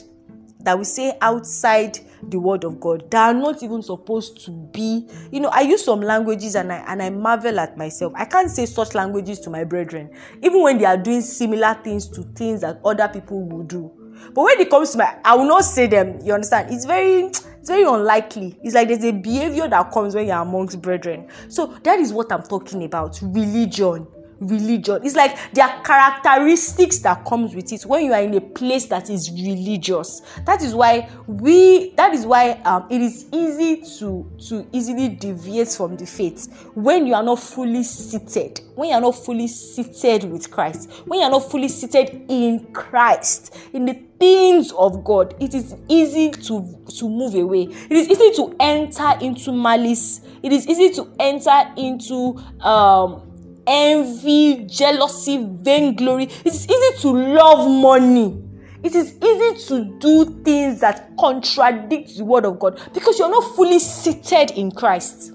that 0.65 0.77
we 0.77 0.83
say 0.83 1.17
outside 1.21 1.99
the 2.29 2.39
word 2.39 2.63
of 2.63 2.79
God 2.79 3.09
that 3.11 3.29
are 3.29 3.33
not 3.33 3.63
even 3.63 3.81
supposed 3.81 4.43
to 4.45 4.51
be. 4.51 5.07
You 5.31 5.39
know, 5.39 5.49
I 5.49 5.61
use 5.61 5.85
some 5.85 6.01
languages 6.01 6.55
and 6.55 6.71
I 6.73 6.83
and 6.87 7.01
I 7.01 7.09
marvel 7.09 7.59
at 7.59 7.77
myself. 7.77 8.13
I 8.15 8.25
can't 8.25 8.49
say 8.49 8.65
such 8.65 8.95
languages 8.95 9.39
to 9.41 9.49
my 9.49 9.63
brethren, 9.63 10.09
even 10.41 10.61
when 10.61 10.77
they 10.77 10.85
are 10.85 10.97
doing 10.97 11.21
similar 11.21 11.75
things 11.83 12.07
to 12.09 12.23
things 12.35 12.61
that 12.61 12.81
other 12.83 13.07
people 13.07 13.47
will 13.47 13.63
do. 13.63 13.91
But 14.33 14.43
when 14.43 14.59
it 14.59 14.69
comes 14.69 14.91
to 14.91 14.97
my, 14.97 15.17
I 15.23 15.35
will 15.35 15.47
not 15.47 15.65
say 15.65 15.87
them. 15.87 16.19
You 16.23 16.33
understand? 16.33 16.73
It's 16.73 16.85
very, 16.85 17.25
it's 17.25 17.67
very 17.67 17.83
unlikely. 17.83 18.57
It's 18.63 18.73
like 18.73 18.87
there's 18.87 19.03
a 19.03 19.11
behavior 19.11 19.67
that 19.67 19.91
comes 19.91 20.15
when 20.15 20.27
you're 20.27 20.37
amongst 20.37 20.81
brethren. 20.81 21.29
So 21.49 21.67
that 21.83 21.99
is 21.99 22.11
what 22.11 22.31
I'm 22.31 22.43
talking 22.43 22.83
about. 22.85 23.19
Religion 23.21 24.07
religion. 24.39 25.01
It's 25.03 25.15
like 25.15 25.37
there 25.53 25.65
are 25.65 25.83
characteristics 25.83 26.99
that 26.99 27.25
comes 27.25 27.55
with 27.55 27.71
it 27.71 27.83
when 27.83 28.05
you 28.05 28.13
are 28.13 28.21
in 28.21 28.33
a 28.35 28.41
place 28.41 28.85
that 28.87 29.09
is 29.09 29.31
religious. 29.31 30.21
That 30.45 30.61
is 30.61 30.73
why 30.73 31.09
we 31.27 31.91
that 31.91 32.13
is 32.13 32.25
why 32.25 32.51
um, 32.65 32.87
it 32.89 33.01
is 33.01 33.25
easy 33.31 33.81
to 33.99 34.29
to 34.49 34.67
easily 34.71 35.09
deviate 35.09 35.69
from 35.69 35.97
the 35.97 36.05
faith 36.05 36.69
when 36.75 37.07
you 37.07 37.13
are 37.13 37.23
not 37.23 37.39
fully 37.39 37.83
seated 37.83 38.61
when 38.75 38.89
you 38.89 38.95
are 38.95 39.01
not 39.01 39.15
fully 39.15 39.47
seated 39.47 40.23
with 40.25 40.51
christ 40.51 40.89
when 41.05 41.19
you 41.19 41.25
are 41.25 41.31
not 41.31 41.49
fully 41.49 41.67
seated 41.67 42.25
in 42.29 42.65
christ 42.73 43.55
in 43.73 43.85
the 43.85 43.93
things 44.19 44.71
of 44.73 45.03
god. 45.03 45.35
It 45.39 45.53
is 45.53 45.75
easy 45.87 46.31
to 46.31 46.85
to 46.97 47.09
move 47.09 47.35
away. 47.35 47.63
It 47.63 47.91
is 47.91 48.09
easy 48.09 48.31
to 48.37 48.55
enter 48.59 49.13
into 49.21 49.51
malice. 49.51 50.21
It 50.41 50.51
is 50.51 50.67
easy 50.67 50.89
to 50.95 51.11
enter 51.19 51.73
into 51.77 52.37
um 52.61 53.21
envy, 53.67 54.65
jealousy, 54.65 55.37
vainglory. 55.41 56.25
It 56.25 56.47
is 56.47 56.69
easy 56.69 57.01
to 57.01 57.09
love 57.11 57.69
money. 57.69 58.41
It 58.83 58.93
is 58.93 59.15
easy 59.15 59.67
to 59.67 59.97
do 59.99 60.43
things 60.43 60.79
that 60.81 61.17
contradict 61.17 62.17
the 62.17 62.23
word 62.23 62.45
of 62.45 62.59
God 62.59 62.79
because 62.93 63.17
you're 63.17 63.31
not 63.31 63.55
fully 63.55 63.79
seated 63.79 64.51
in 64.51 64.71
Christ. 64.71 65.31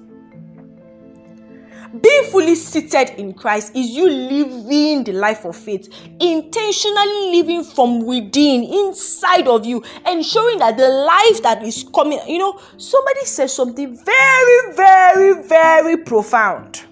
Being 2.01 2.31
fully 2.31 2.55
seated 2.55 3.19
in 3.19 3.35
Christ 3.35 3.75
is 3.75 3.89
you 3.89 4.09
living 4.09 5.03
the 5.03 5.13
life 5.15 5.45
of 5.45 5.57
faith, 5.57 5.93
intentionally 6.21 7.37
living 7.37 7.65
from 7.65 8.07
within, 8.07 8.63
inside 8.63 9.49
of 9.49 9.67
you, 9.67 9.83
ensuring 10.07 10.61
that 10.61 10.77
the 10.77 10.89
life 10.89 11.43
that 11.43 11.65
is 11.65 11.85
coming, 11.93 12.21
you 12.29 12.39
know, 12.39 12.61
somebody 12.77 13.25
says 13.25 13.53
something 13.53 13.99
very, 14.05 14.77
very, 14.77 15.43
very 15.49 15.97
profound 15.97 16.85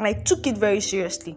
and 0.00 0.06
I 0.06 0.14
took 0.14 0.46
it 0.46 0.56
very 0.56 0.80
seriously. 0.80 1.36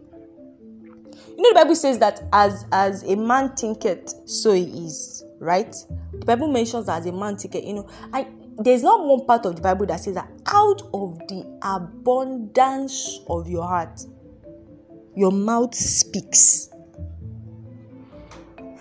You 1.35 1.37
know, 1.37 1.49
the 1.49 1.55
Bible 1.55 1.75
says 1.75 1.99
that 1.99 2.21
as 2.31 2.65
as 2.71 3.03
a 3.03 3.17
man 3.17 3.57
thinketh, 3.57 4.13
so 4.25 4.53
he 4.53 4.63
is, 4.85 5.25
right? 5.39 5.75
The 6.13 6.25
Bible 6.25 6.47
mentions 6.47 6.85
that 6.85 7.01
as 7.01 7.05
a 7.05 7.11
man 7.11 7.35
thinketh, 7.35 7.65
you 7.65 7.73
know, 7.73 7.89
I 8.13 8.25
there's 8.57 8.81
not 8.81 9.03
one 9.03 9.25
part 9.25 9.45
of 9.45 9.57
the 9.57 9.61
Bible 9.61 9.85
that 9.87 9.99
says 9.99 10.15
that 10.15 10.29
out 10.45 10.81
of 10.93 11.19
the 11.27 11.59
abundance 11.61 13.19
of 13.27 13.49
your 13.49 13.67
heart, 13.67 13.99
your 15.13 15.31
mouth 15.33 15.75
speaks. 15.75 16.69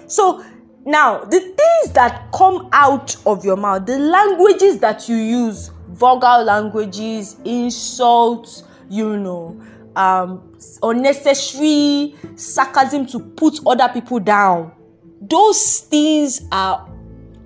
So 0.06 0.44
now, 0.84 1.24
the 1.24 1.40
things 1.40 1.94
that 1.94 2.30
come 2.32 2.68
out 2.72 3.16
of 3.26 3.44
your 3.44 3.56
mouth, 3.56 3.86
the 3.86 3.98
languages 3.98 4.78
that 4.78 5.08
you 5.08 5.16
use, 5.16 5.72
vulgar 5.88 6.44
languages, 6.44 7.36
insults, 7.44 8.62
you 8.92 9.16
know, 9.16 9.58
um, 9.96 10.58
unnecessary 10.82 12.14
sarcasm 12.36 13.06
to 13.06 13.18
put 13.20 13.58
other 13.66 13.88
people 13.92 14.20
down, 14.20 14.72
those 15.20 15.80
things 15.80 16.42
are 16.50 16.88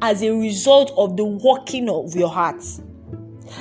as 0.03 0.23
a 0.23 0.31
result 0.31 0.93
of 0.97 1.17
the 1.17 1.25
working 1.25 1.89
of 1.89 2.15
your 2.15 2.29
heart. 2.29 2.63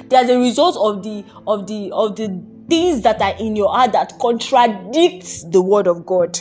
They 0.10 0.17
are 0.17 0.26
the 0.26 0.38
result 0.38 0.76
of 0.78 1.04
the 1.04 1.24
of 1.48 1.67
the 1.67 1.91
of 1.91 2.15
the 2.15 2.43
things 2.67 3.02
that 3.04 3.21
are 3.21 3.36
in 3.39 3.56
your 3.56 3.69
heart 3.69 3.91
that 3.93 4.17
contradicts 4.19 5.43
the 5.43 5.62
word 5.62 5.88
of 5.88 6.06
God. 6.06 6.39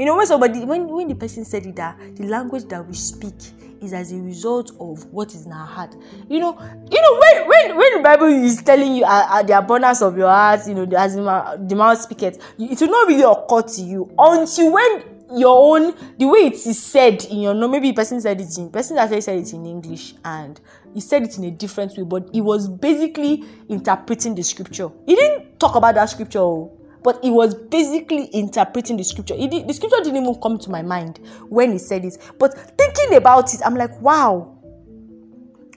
You 0.00 0.06
know, 0.06 0.16
when 0.16 0.26
somebody 0.26 0.64
when 0.64 0.88
when 0.88 1.08
the 1.08 1.14
person 1.14 1.44
said 1.44 1.66
it 1.66 1.76
that 1.76 2.16
the 2.16 2.24
language 2.24 2.64
that 2.68 2.88
we 2.88 2.94
speak 2.94 3.34
is 3.82 3.92
as 3.92 4.12
a 4.12 4.16
result 4.16 4.70
of 4.80 5.04
what 5.12 5.34
is 5.34 5.44
in 5.44 5.52
our 5.52 5.66
heart. 5.66 5.94
You 6.26 6.40
know, 6.40 6.58
you 6.90 7.02
know 7.02 7.20
when 7.20 7.46
when 7.46 7.76
when 7.76 7.96
the 7.98 8.02
Bible 8.02 8.28
is 8.28 8.62
telling 8.62 8.94
you 8.96 9.04
uh, 9.04 9.26
uh, 9.28 9.42
the 9.42 9.58
abundance 9.58 10.00
of 10.00 10.16
your 10.16 10.30
heart, 10.30 10.66
you 10.66 10.74
know, 10.74 10.88
as 10.96 11.16
the, 11.16 11.66
the 11.68 11.76
mouth 11.76 12.00
speaketh, 12.00 12.42
it 12.58 12.80
will 12.80 12.88
not 12.88 13.08
really 13.08 13.24
occur 13.24 13.60
to 13.60 13.82
you 13.82 14.10
until 14.18 14.72
when 14.72 15.02
your 15.36 15.76
own 15.76 15.94
the 16.16 16.24
way 16.24 16.46
it 16.46 16.54
is 16.54 16.82
said 16.82 17.22
in 17.26 17.40
your 17.42 17.52
no 17.52 17.68
maybe 17.68 17.92
person 17.92 18.22
said 18.22 18.40
it 18.40 18.56
in 18.56 18.70
person 18.70 18.96
actually 18.98 19.20
said 19.20 19.38
it 19.38 19.52
in 19.52 19.64
english 19.64 20.12
and 20.24 20.60
he 20.92 21.00
said 21.00 21.22
it 21.22 21.38
in 21.38 21.44
a 21.44 21.52
different 21.52 21.96
way 21.96 22.02
but 22.02 22.28
he 22.32 22.40
was 22.40 22.66
basically 22.68 23.44
interpreting 23.68 24.34
the 24.34 24.42
scripture 24.42 24.88
he 25.06 25.14
didn't 25.14 25.56
talk 25.60 25.76
about 25.76 25.94
that 25.94 26.06
scripture 26.06 26.40
oh, 26.40 26.79
but 27.02 27.22
he 27.22 27.30
was 27.30 27.54
basically 27.54 28.24
interpreting 28.26 28.96
the 28.96 29.04
scripture 29.04 29.36
did, 29.36 29.66
the 29.66 29.72
scripture 29.72 29.98
didn't 30.02 30.22
even 30.22 30.40
come 30.40 30.58
to 30.58 30.70
my 30.70 30.82
mind 30.82 31.18
when 31.48 31.72
he 31.72 31.78
said 31.78 32.04
it 32.04 32.16
but 32.38 32.54
thinking 32.76 33.16
about 33.16 33.52
it 33.54 33.60
i'm 33.64 33.74
like 33.74 34.00
wow 34.00 34.56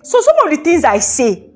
so 0.04 0.20
some 0.22 0.36
of 0.46 0.58
the 0.58 0.64
things 0.64 0.84
i 0.84 1.00
say 1.00 1.50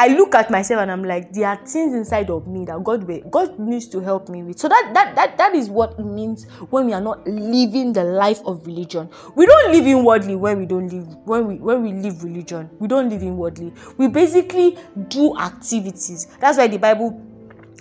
I 0.00 0.08
look 0.08 0.34
at 0.34 0.50
myself 0.50 0.80
and 0.80 0.90
I'm 0.90 1.04
like, 1.04 1.30
there 1.34 1.46
are 1.46 1.56
things 1.56 1.92
inside 1.92 2.30
of 2.30 2.46
me 2.46 2.64
that 2.64 2.82
God 2.82 3.04
will, 3.04 3.20
God 3.28 3.58
needs 3.58 3.86
to 3.88 4.00
help 4.00 4.30
me 4.30 4.42
with. 4.42 4.58
So 4.58 4.66
that 4.66 4.92
that 4.94 5.14
that 5.14 5.36
that 5.36 5.54
is 5.54 5.68
what 5.68 5.98
it 5.98 6.04
means 6.06 6.46
when 6.70 6.86
we 6.86 6.94
are 6.94 7.02
not 7.02 7.26
living 7.28 7.92
the 7.92 8.04
life 8.04 8.40
of 8.46 8.66
religion. 8.66 9.10
We 9.34 9.44
don't 9.44 9.72
live 9.72 9.86
inwardly 9.86 10.36
when 10.36 10.58
we 10.58 10.64
don't 10.64 10.88
live 10.88 11.06
when 11.26 11.46
we 11.46 11.56
when 11.56 11.82
we 11.82 11.92
live 11.92 12.24
religion. 12.24 12.70
We 12.78 12.88
don't 12.88 13.10
live 13.10 13.22
inwardly. 13.22 13.74
We 13.98 14.08
basically 14.08 14.78
do 15.08 15.36
activities. 15.38 16.28
That's 16.40 16.56
why 16.56 16.68
the 16.68 16.78
Bible 16.78 17.29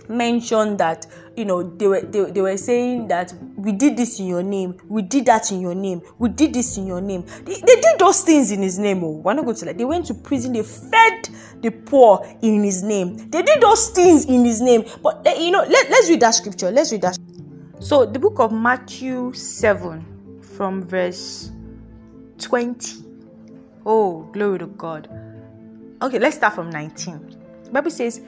mentioned 0.08 0.80
that 0.80 1.06
you 1.36 1.46
know 1.46 1.64
they 1.64 1.88
were 1.88 2.02
they, 2.02 2.32
they 2.32 2.42
were 2.42 2.58
saying 2.58 3.08
that 3.08 3.34
we 3.56 3.72
did 3.72 3.98
this 3.98 4.20
in 4.20 4.28
your 4.28 4.44
name. 4.44 4.78
We 4.88 5.02
did 5.02 5.26
that 5.26 5.52
in 5.52 5.62
your 5.62 5.76
name. 5.76 6.02
We 6.18 6.30
did 6.30 6.54
this 6.54 6.78
in 6.78 6.88
your 6.88 7.02
name. 7.02 7.26
They, 7.44 7.56
they 7.56 7.82
did 7.82 8.00
those 8.00 8.22
things 8.22 8.52
in 8.52 8.62
his 8.62 8.80
name 8.80 9.04
oh. 9.04 9.10
Why 9.10 9.34
not 9.34 9.46
go 9.46 9.54
to 9.54 9.66
like 9.66 9.78
they 9.78 9.86
went 9.86 10.06
to 10.08 10.14
prison. 10.14 10.54
They 10.54 10.64
fed 10.64 11.30
the 11.62 11.72
poor 11.72 12.26
in 12.42 12.64
his 12.64 12.84
name. 12.84 13.30
They 13.30 13.42
did 13.42 13.62
those 13.62 13.90
things 13.90 14.26
in 14.26 14.46
his 14.46 14.62
name. 14.62 14.86
But 15.02 15.26
uh, 15.28 15.32
you 15.32 15.52
know 15.52 15.64
let, 15.68 15.90
let's 15.90 16.10
read 16.10 16.22
that 16.22 16.32
scripture. 16.32 16.72
Let's 16.72 16.92
read 16.92 17.02
that. 17.02 17.18
So 17.80 18.06
the 18.06 18.20
book 18.20 18.40
of 18.40 18.52
matthew 18.52 19.34
7 19.34 20.42
from 20.42 20.84
verse 20.84 21.52
20 22.40 23.04
oh 23.86 24.30
glory 24.34 24.60
to 24.60 24.68
god. 24.68 25.10
Okay 26.02 26.20
let's 26.20 26.36
start 26.38 26.54
from 26.54 26.70
19 26.70 27.38
the 27.64 27.72
bible 27.72 27.92
says 27.92 28.22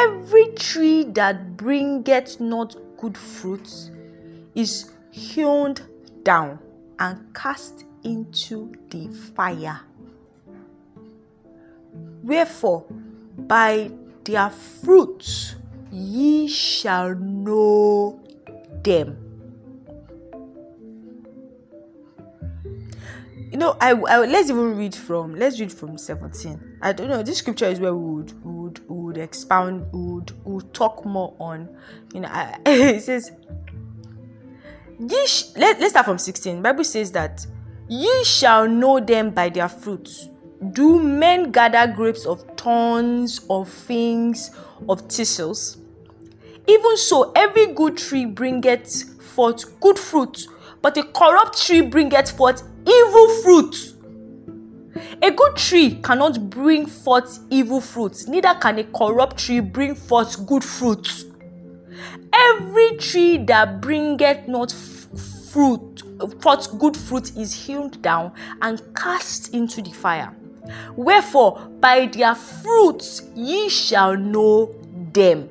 Every 0.00 0.46
tree 0.54 1.04
that 1.12 1.58
bringeth 1.58 2.40
not 2.40 2.74
good 2.96 3.18
fruits 3.18 3.90
is 4.54 4.90
hewn 5.10 5.74
down 6.22 6.58
and 6.98 7.34
cast 7.34 7.84
into 8.02 8.72
the 8.88 9.08
fire. 9.08 9.80
Wherefore, 12.22 12.86
by 13.36 13.90
their 14.24 14.48
fruits 14.48 15.56
ye 15.92 16.48
shall 16.48 17.14
know 17.14 18.20
them. 18.82 19.29
You 23.50 23.58
know 23.58 23.76
I, 23.80 23.90
I 23.92 24.18
let's 24.26 24.48
even 24.48 24.76
read 24.76 24.94
from 24.94 25.34
let's 25.34 25.58
read 25.58 25.72
from 25.72 25.98
17 25.98 26.78
i 26.82 26.92
don't 26.92 27.08
know 27.08 27.22
this 27.22 27.38
scripture 27.38 27.66
is 27.66 27.80
where 27.80 27.94
we 27.94 28.14
would 28.14 28.44
we 28.44 28.52
would, 28.52 28.88
we 28.88 28.96
would 28.96 29.18
expound 29.18 29.86
we 29.92 30.00
would, 30.00 30.30
we 30.44 30.54
would 30.54 30.72
talk 30.72 31.04
more 31.04 31.34
on. 31.40 31.68
You 32.14 32.20
know 32.20 32.28
I, 32.28 32.58
it 32.66 33.02
says 33.02 33.32
ye 34.98 35.26
sh- 35.26 35.50
let, 35.56 35.80
let's 35.80 35.90
start 35.90 36.06
from 36.06 36.18
16 36.18 36.62
bible 36.62 36.84
says 36.84 37.10
that 37.12 37.44
ye 37.88 38.24
shall 38.24 38.68
know 38.68 39.00
them 39.00 39.30
by 39.30 39.48
their 39.48 39.68
fruits. 39.68 40.28
Do 40.72 41.02
men 41.02 41.50
gather 41.50 41.90
grapes 41.92 42.26
of 42.26 42.44
thorns 42.56 43.40
of 43.48 43.68
figs 43.68 44.50
of 44.88 45.00
thistles? 45.10 45.78
Even 46.66 46.96
so 46.98 47.32
every 47.34 47.72
good 47.72 47.96
tree 47.96 48.26
bringeth 48.26 49.22
forth 49.22 49.80
good 49.80 49.98
fruit 49.98 50.46
but 50.82 50.96
a 50.96 51.02
corrupt 51.02 51.60
tree 51.66 51.80
bringeth 51.80 52.30
forth 52.30 52.62
evil 52.86 53.28
fruit. 53.42 53.94
A 55.22 55.30
good 55.30 55.56
tree 55.56 56.00
cannot 56.02 56.50
bring 56.50 56.86
forth 56.86 57.38
evil 57.50 57.80
fruit, 57.80 58.16
neither 58.26 58.54
can 58.54 58.78
a 58.78 58.84
corrupt 58.84 59.38
tree 59.38 59.60
bring 59.60 59.94
forth 59.94 60.46
good 60.46 60.64
fruit. 60.64 61.08
Every 62.32 62.96
tree 62.96 63.38
that 63.44 63.80
bringeth 63.80 64.48
not 64.48 64.72
fruit, 64.72 66.02
forth 66.40 66.78
good 66.78 66.96
fruit 66.96 67.36
is 67.36 67.52
hewn 67.52 67.90
down 68.00 68.32
and 68.62 68.82
cast 68.94 69.52
into 69.54 69.82
the 69.82 69.90
fire. 69.90 70.34
Wherefore, 70.96 71.58
by 71.80 72.06
their 72.06 72.34
fruits 72.34 73.22
ye 73.34 73.68
shall 73.68 74.16
know 74.16 74.74
them. 75.12 75.50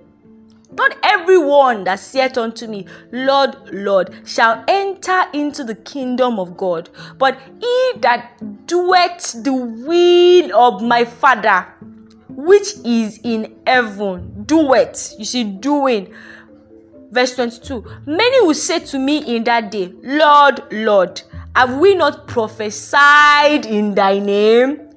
Not 0.72 0.96
everyone 1.02 1.84
that 1.86 2.00
saith 2.00 2.38
unto 2.38 2.68
me, 2.68 2.86
Lord, 3.12 3.56
Lord, 3.74 4.14
shall 4.26 4.64
enter 4.68 5.24
into 5.34 5.64
the 5.64 5.76
kingdom 5.76 6.40
of 6.40 6.56
God, 6.56 6.90
but 7.18 7.40
he 7.60 7.94
that 8.02 8.68
doeth 8.68 9.44
the 9.44 9.54
will 9.54 10.56
of 10.56 10.84
my 10.84 11.06
Father, 11.06 11.66
which 12.30 12.76
is 12.86 13.20
in 13.24 13.58
heaven. 13.66 14.44
Do 14.46 14.74
it. 14.74 15.16
You 15.18 15.26
see, 15.26 15.44
doing. 15.44 16.14
Verse 17.12 17.36
22 17.36 17.84
Many 18.06 18.46
will 18.46 18.54
say 18.54 18.80
to 18.80 19.00
me 19.00 19.36
in 19.36 19.44
that 19.46 19.72
day, 19.72 19.92
Lord, 20.04 20.62
Lord, 20.72 21.22
have 21.56 21.78
we 21.78 21.96
not 21.96 22.28
prophesied 22.28 23.66
in 23.66 23.96
thy 23.96 24.20
name? 24.20 24.89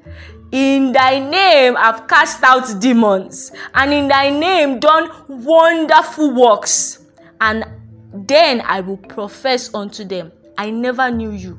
In 0.52 0.92
thy 0.92 1.18
name 1.18 1.76
I've 1.78 2.06
cast 2.06 2.42
out 2.44 2.78
demons, 2.78 3.52
and 3.72 3.92
in 3.92 4.08
thy 4.08 4.28
name 4.28 4.78
done 4.78 5.10
wonderful 5.26 6.34
works. 6.34 7.06
And 7.40 7.64
then 8.12 8.60
I 8.60 8.82
will 8.82 8.98
profess 8.98 9.74
unto 9.74 10.04
them, 10.04 10.30
I 10.58 10.70
never 10.70 11.10
knew 11.10 11.30
you. 11.32 11.58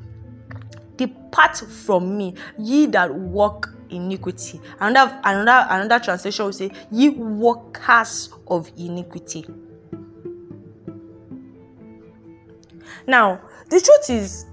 Depart 0.96 1.56
from 1.56 2.16
me, 2.16 2.34
ye 2.56 2.86
that 2.86 3.12
walk 3.12 3.68
iniquity. 3.90 4.60
Another 4.78 5.20
another 5.24 5.66
another 5.70 6.04
translation 6.04 6.44
will 6.44 6.52
say, 6.52 6.70
ye 6.92 7.08
workers 7.08 8.32
of 8.46 8.70
iniquity. 8.76 9.44
Now, 13.08 13.40
the 13.68 13.80
truth 13.80 14.08
is, 14.08 14.46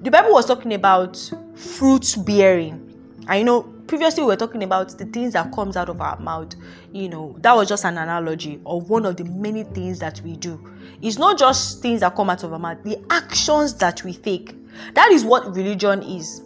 the 0.00 0.10
Bible 0.12 0.32
was 0.32 0.46
talking 0.46 0.74
about 0.74 1.18
fruit 1.54 2.14
bearing 2.24 2.83
you 3.32 3.44
know, 3.44 3.62
previously 3.86 4.22
we 4.22 4.28
were 4.28 4.36
talking 4.36 4.62
about 4.62 4.96
the 4.98 5.06
things 5.06 5.32
that 5.32 5.52
comes 5.52 5.76
out 5.76 5.88
of 5.88 6.00
our 6.00 6.18
mouth. 6.18 6.54
You 6.92 7.08
know, 7.08 7.36
that 7.40 7.54
was 7.54 7.68
just 7.68 7.84
an 7.84 7.98
analogy 7.98 8.60
of 8.66 8.90
one 8.90 9.06
of 9.06 9.16
the 9.16 9.24
many 9.24 9.64
things 9.64 9.98
that 10.00 10.20
we 10.22 10.36
do. 10.36 10.60
It's 11.00 11.18
not 11.18 11.38
just 11.38 11.80
things 11.82 12.00
that 12.00 12.14
come 12.14 12.30
out 12.30 12.42
of 12.42 12.52
our 12.52 12.58
mouth, 12.58 12.82
the 12.82 13.02
actions 13.10 13.74
that 13.74 14.02
we 14.04 14.14
take. 14.14 14.54
That 14.94 15.10
is 15.10 15.24
what 15.24 15.54
religion 15.54 16.02
is. 16.02 16.42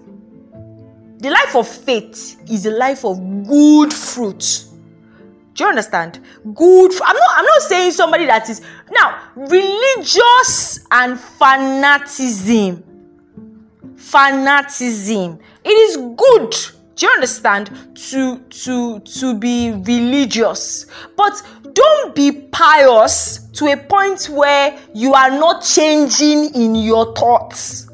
The 1.19 1.31
life 1.31 1.57
of 1.57 1.67
faith 1.67 2.41
is 2.49 2.67
a 2.67 2.71
life 2.71 3.05
of 3.05 3.19
good 3.47 3.93
fruit. 3.93 4.65
Do 5.55 5.65
you 5.65 5.71
understand? 5.71 6.21
Good. 6.55 6.93
I'm 7.05 7.17
not. 7.17 7.31
I'm 7.35 7.45
not 7.45 7.63
saying 7.63 7.91
somebody 7.91 8.27
that 8.27 8.49
is 8.49 8.61
now 8.93 9.21
religious 9.35 10.87
and 10.93 11.19
fanaticism 11.19 12.85
fanaticism. 13.99 15.39
It 15.65 15.69
is 15.69 15.97
good 16.17 16.79
do 16.99 17.07
you 17.07 17.13
understand 17.13 17.71
to 17.95 18.39
to 18.51 18.99
to 19.01 19.39
be 19.39 19.71
religious. 19.71 20.87
But 21.17 21.41
don't 21.73 22.15
be 22.15 22.33
pious 22.33 23.39
to 23.53 23.67
a 23.69 23.77
point 23.77 24.27
where 24.27 24.77
you 24.95 25.15
are 25.15 25.31
not 25.31 25.63
changing 25.63 26.55
in 26.57 26.75
your 26.75 27.15
thoughts. 27.15 27.89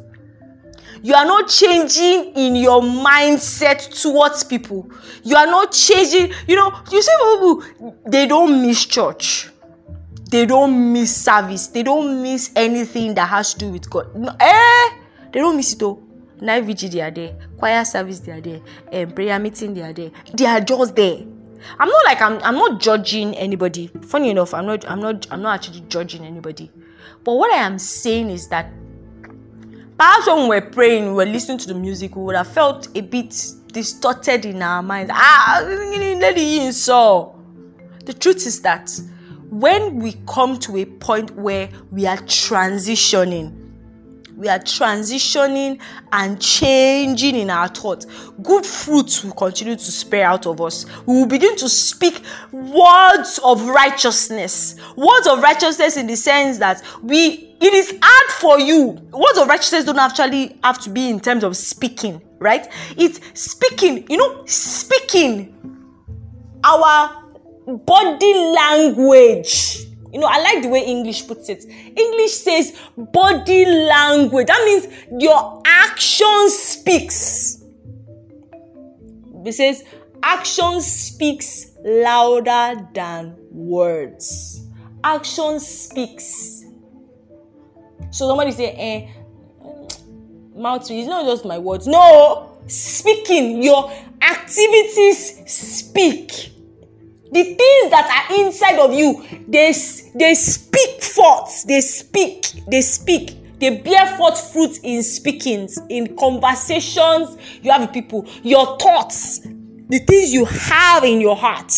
You 1.02 1.12
are 1.12 1.26
not 1.26 1.48
changing 1.50 2.32
in 2.34 2.56
your 2.56 2.80
mindset 2.80 4.00
towards 4.00 4.42
people. 4.42 4.90
You 5.22 5.36
are 5.36 5.46
not 5.46 5.72
changing 5.72 6.32
you 6.48 6.56
know 6.56 6.72
you 6.90 7.02
see 7.02 7.12
people 7.20 7.92
they 8.06 8.26
don't 8.26 8.62
miss 8.62 8.86
church. 8.86 9.50
They 10.30 10.46
don't 10.46 10.94
miss 10.94 11.14
service. 11.14 11.66
They 11.66 11.82
don't 11.82 12.22
miss 12.22 12.50
anything 12.56 13.14
that 13.16 13.28
has 13.28 13.52
to 13.52 13.58
do 13.58 13.68
with 13.68 13.90
god. 13.90 14.06
Eh 14.40 15.03
they 15.34 15.40
don't 15.40 15.56
miss 15.56 15.72
it 15.72 15.82
all 15.82 16.00
night 16.40 16.64
vigil 16.64 16.88
they 16.90 17.00
are 17.00 17.10
there. 17.10 17.36
Choir 17.58 17.84
service 17.84 18.20
they 18.20 18.32
are 18.32 18.40
there. 18.40 18.60
Um, 18.92 19.10
prayer 19.10 19.38
meeting 19.38 19.74
they 19.74 19.82
are 19.82 19.92
there. 19.92 20.10
They 20.32 20.46
are 20.46 20.60
just 20.60 20.94
there. 20.94 21.24
I'm 21.78 21.88
not 21.88 22.04
like 22.04 22.20
i'm 22.20 22.38
i'm 22.42 22.54
not 22.56 22.80
judging 22.80 23.34
anybody. 23.34 23.88
Funny 24.02 24.30
enough 24.30 24.54
i'm 24.54 24.66
not 24.66 24.88
i'm 24.88 25.00
not 25.00 25.26
i'm 25.30 25.42
not 25.42 25.54
actually 25.54 25.80
judging 25.88 26.24
anybody. 26.24 26.70
But 27.24 27.34
what 27.34 27.52
i 27.52 27.56
am 27.56 27.78
saying 27.78 28.30
is 28.30 28.48
that 28.48 28.70
perhaps 29.98 30.26
when 30.26 30.42
we 30.42 30.48
were 30.48 30.60
praying 30.60 31.06
we 31.08 31.12
were 31.14 31.26
listening 31.26 31.58
to 31.58 31.68
the 31.68 31.74
music 31.74 32.14
we 32.14 32.22
would 32.22 32.36
have 32.36 32.48
felt 32.48 32.88
a 32.96 33.00
bit 33.00 33.34
distorted 33.72 34.44
in 34.44 34.62
our 34.62 34.82
minds. 34.82 35.10
Ah 35.12 35.60
yin 35.66 36.72
so 36.72 37.34
the 38.04 38.12
truth 38.12 38.46
is 38.46 38.60
that 38.60 38.90
when 39.50 39.98
we 40.00 40.14
come 40.28 40.58
to 40.58 40.76
a 40.76 40.84
point 40.84 41.30
where 41.34 41.70
we 41.90 42.06
are 42.06 42.18
transitioning 42.18 43.63
we 44.36 44.48
are 44.48 44.58
transitioning 44.58 45.80
and 46.12 46.40
changing 46.40 47.36
in 47.36 47.50
our 47.50 47.68
thoughts, 47.68 48.06
good 48.42 48.66
fruits 48.66 49.24
will 49.24 49.32
continue 49.32 49.76
to 49.76 49.92
spare 49.92 50.26
out 50.26 50.46
of 50.46 50.60
us. 50.60 50.86
We 51.06 51.14
will 51.14 51.26
begin 51.26 51.56
to 51.56 51.68
speak 51.68 52.22
words 52.52 53.38
of 53.44 53.66
righteousness. 53.66 54.76
Words 54.96 55.26
of 55.26 55.40
righteousness 55.40 55.96
in 55.96 56.06
the 56.06 56.16
sense 56.16 56.58
that 56.58 56.82
we 57.02 57.54
it 57.60 57.72
is 57.72 57.96
hard 58.02 58.30
for 58.32 58.60
you. 58.60 58.88
Words 59.12 59.38
of 59.38 59.48
righteousness 59.48 59.84
don't 59.84 59.98
actually 59.98 60.58
have 60.62 60.78
to 60.80 60.90
be 60.90 61.08
in 61.08 61.20
terms 61.20 61.44
of 61.44 61.56
speaking, 61.56 62.20
right? 62.38 62.70
It's 62.96 63.20
speaking, 63.40 64.06
you 64.10 64.18
know, 64.18 64.44
speaking 64.46 65.54
our 66.62 67.22
body 67.66 68.34
language 68.34 69.86
you 70.14 70.20
know, 70.20 70.28
I 70.30 70.40
like 70.40 70.62
the 70.62 70.68
way 70.68 70.84
English 70.84 71.26
puts 71.26 71.48
it. 71.48 71.64
English 71.64 72.34
says 72.34 72.80
body 72.96 73.66
language. 73.66 74.46
That 74.46 74.62
means 74.64 74.86
your 75.20 75.60
action 75.66 76.48
speaks. 76.50 77.64
It 79.44 79.52
says 79.52 79.82
action 80.22 80.80
speaks 80.80 81.72
louder 81.84 82.88
than 82.94 83.34
words. 83.50 84.64
Action 85.02 85.58
speaks. 85.58 86.62
So 88.12 88.28
somebody 88.28 88.52
say, 88.52 88.70
eh, 88.70 89.08
mouth 90.54 90.88
it's 90.88 91.08
not 91.08 91.24
just 91.24 91.44
my 91.44 91.58
words. 91.58 91.88
No, 91.88 92.60
speaking, 92.68 93.64
your 93.64 93.90
activities 94.22 95.42
speak 95.52 96.53
the 97.32 97.42
things 97.42 97.90
that 97.90 98.28
are 98.28 98.40
inside 98.40 98.78
of 98.78 98.92
you 98.92 99.24
they 99.48 99.72
they 100.14 100.34
speak 100.34 101.02
forth 101.02 101.64
they 101.66 101.80
speak 101.80 102.52
they 102.68 102.80
speak. 102.80 103.38
They 103.60 103.78
bear 103.78 104.16
forth 104.16 104.52
fruit 104.52 104.78
in 104.82 105.02
speakings 105.02 105.78
in 105.88 106.16
conversations 106.16 107.36
you 107.62 107.70
have 107.70 107.82
with 107.82 107.92
people. 107.92 108.26
Your 108.42 108.78
thoughts 108.78 109.40
the 109.88 109.98
things 110.00 110.32
you 110.32 110.44
have 110.44 111.04
in 111.04 111.20
your 111.20 111.36
heart 111.36 111.72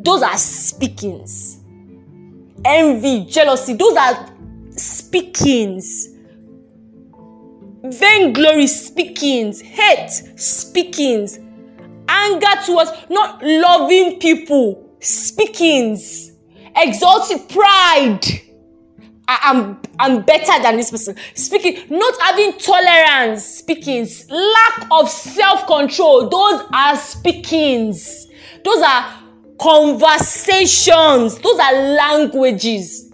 those 0.00 0.22
are 0.22 0.36
speakings. 0.36 1.60
Envy 2.64 3.24
jealousy 3.26 3.74
those 3.74 3.96
are 3.96 4.28
speakings. 4.70 6.08
Vainglory 7.84 8.66
speakings 8.66 9.60
hate 9.60 10.10
speakings 10.36 11.38
anger 12.08 12.62
towards 12.64 12.90
not 13.10 13.42
loving 13.42 14.18
people, 14.18 14.96
speakings, 15.00 16.32
exalted 16.76 17.48
pride. 17.48 18.20
I, 19.30 19.50
am 19.50 19.82
I'm 19.98 20.22
better 20.22 20.62
than 20.62 20.78
this 20.78 20.90
person. 20.90 21.14
Speaking, 21.34 21.84
not 21.90 22.14
having 22.22 22.52
tolerance, 22.58 23.44
speakings, 23.44 24.28
lack 24.30 24.88
of 24.90 25.10
self-control, 25.10 26.30
those 26.30 26.62
are 26.72 26.96
speakings. 26.96 28.26
Those 28.64 28.82
are 28.82 29.14
conversations, 29.58 31.38
those 31.38 31.58
are 31.58 31.72
languages. 31.74 33.12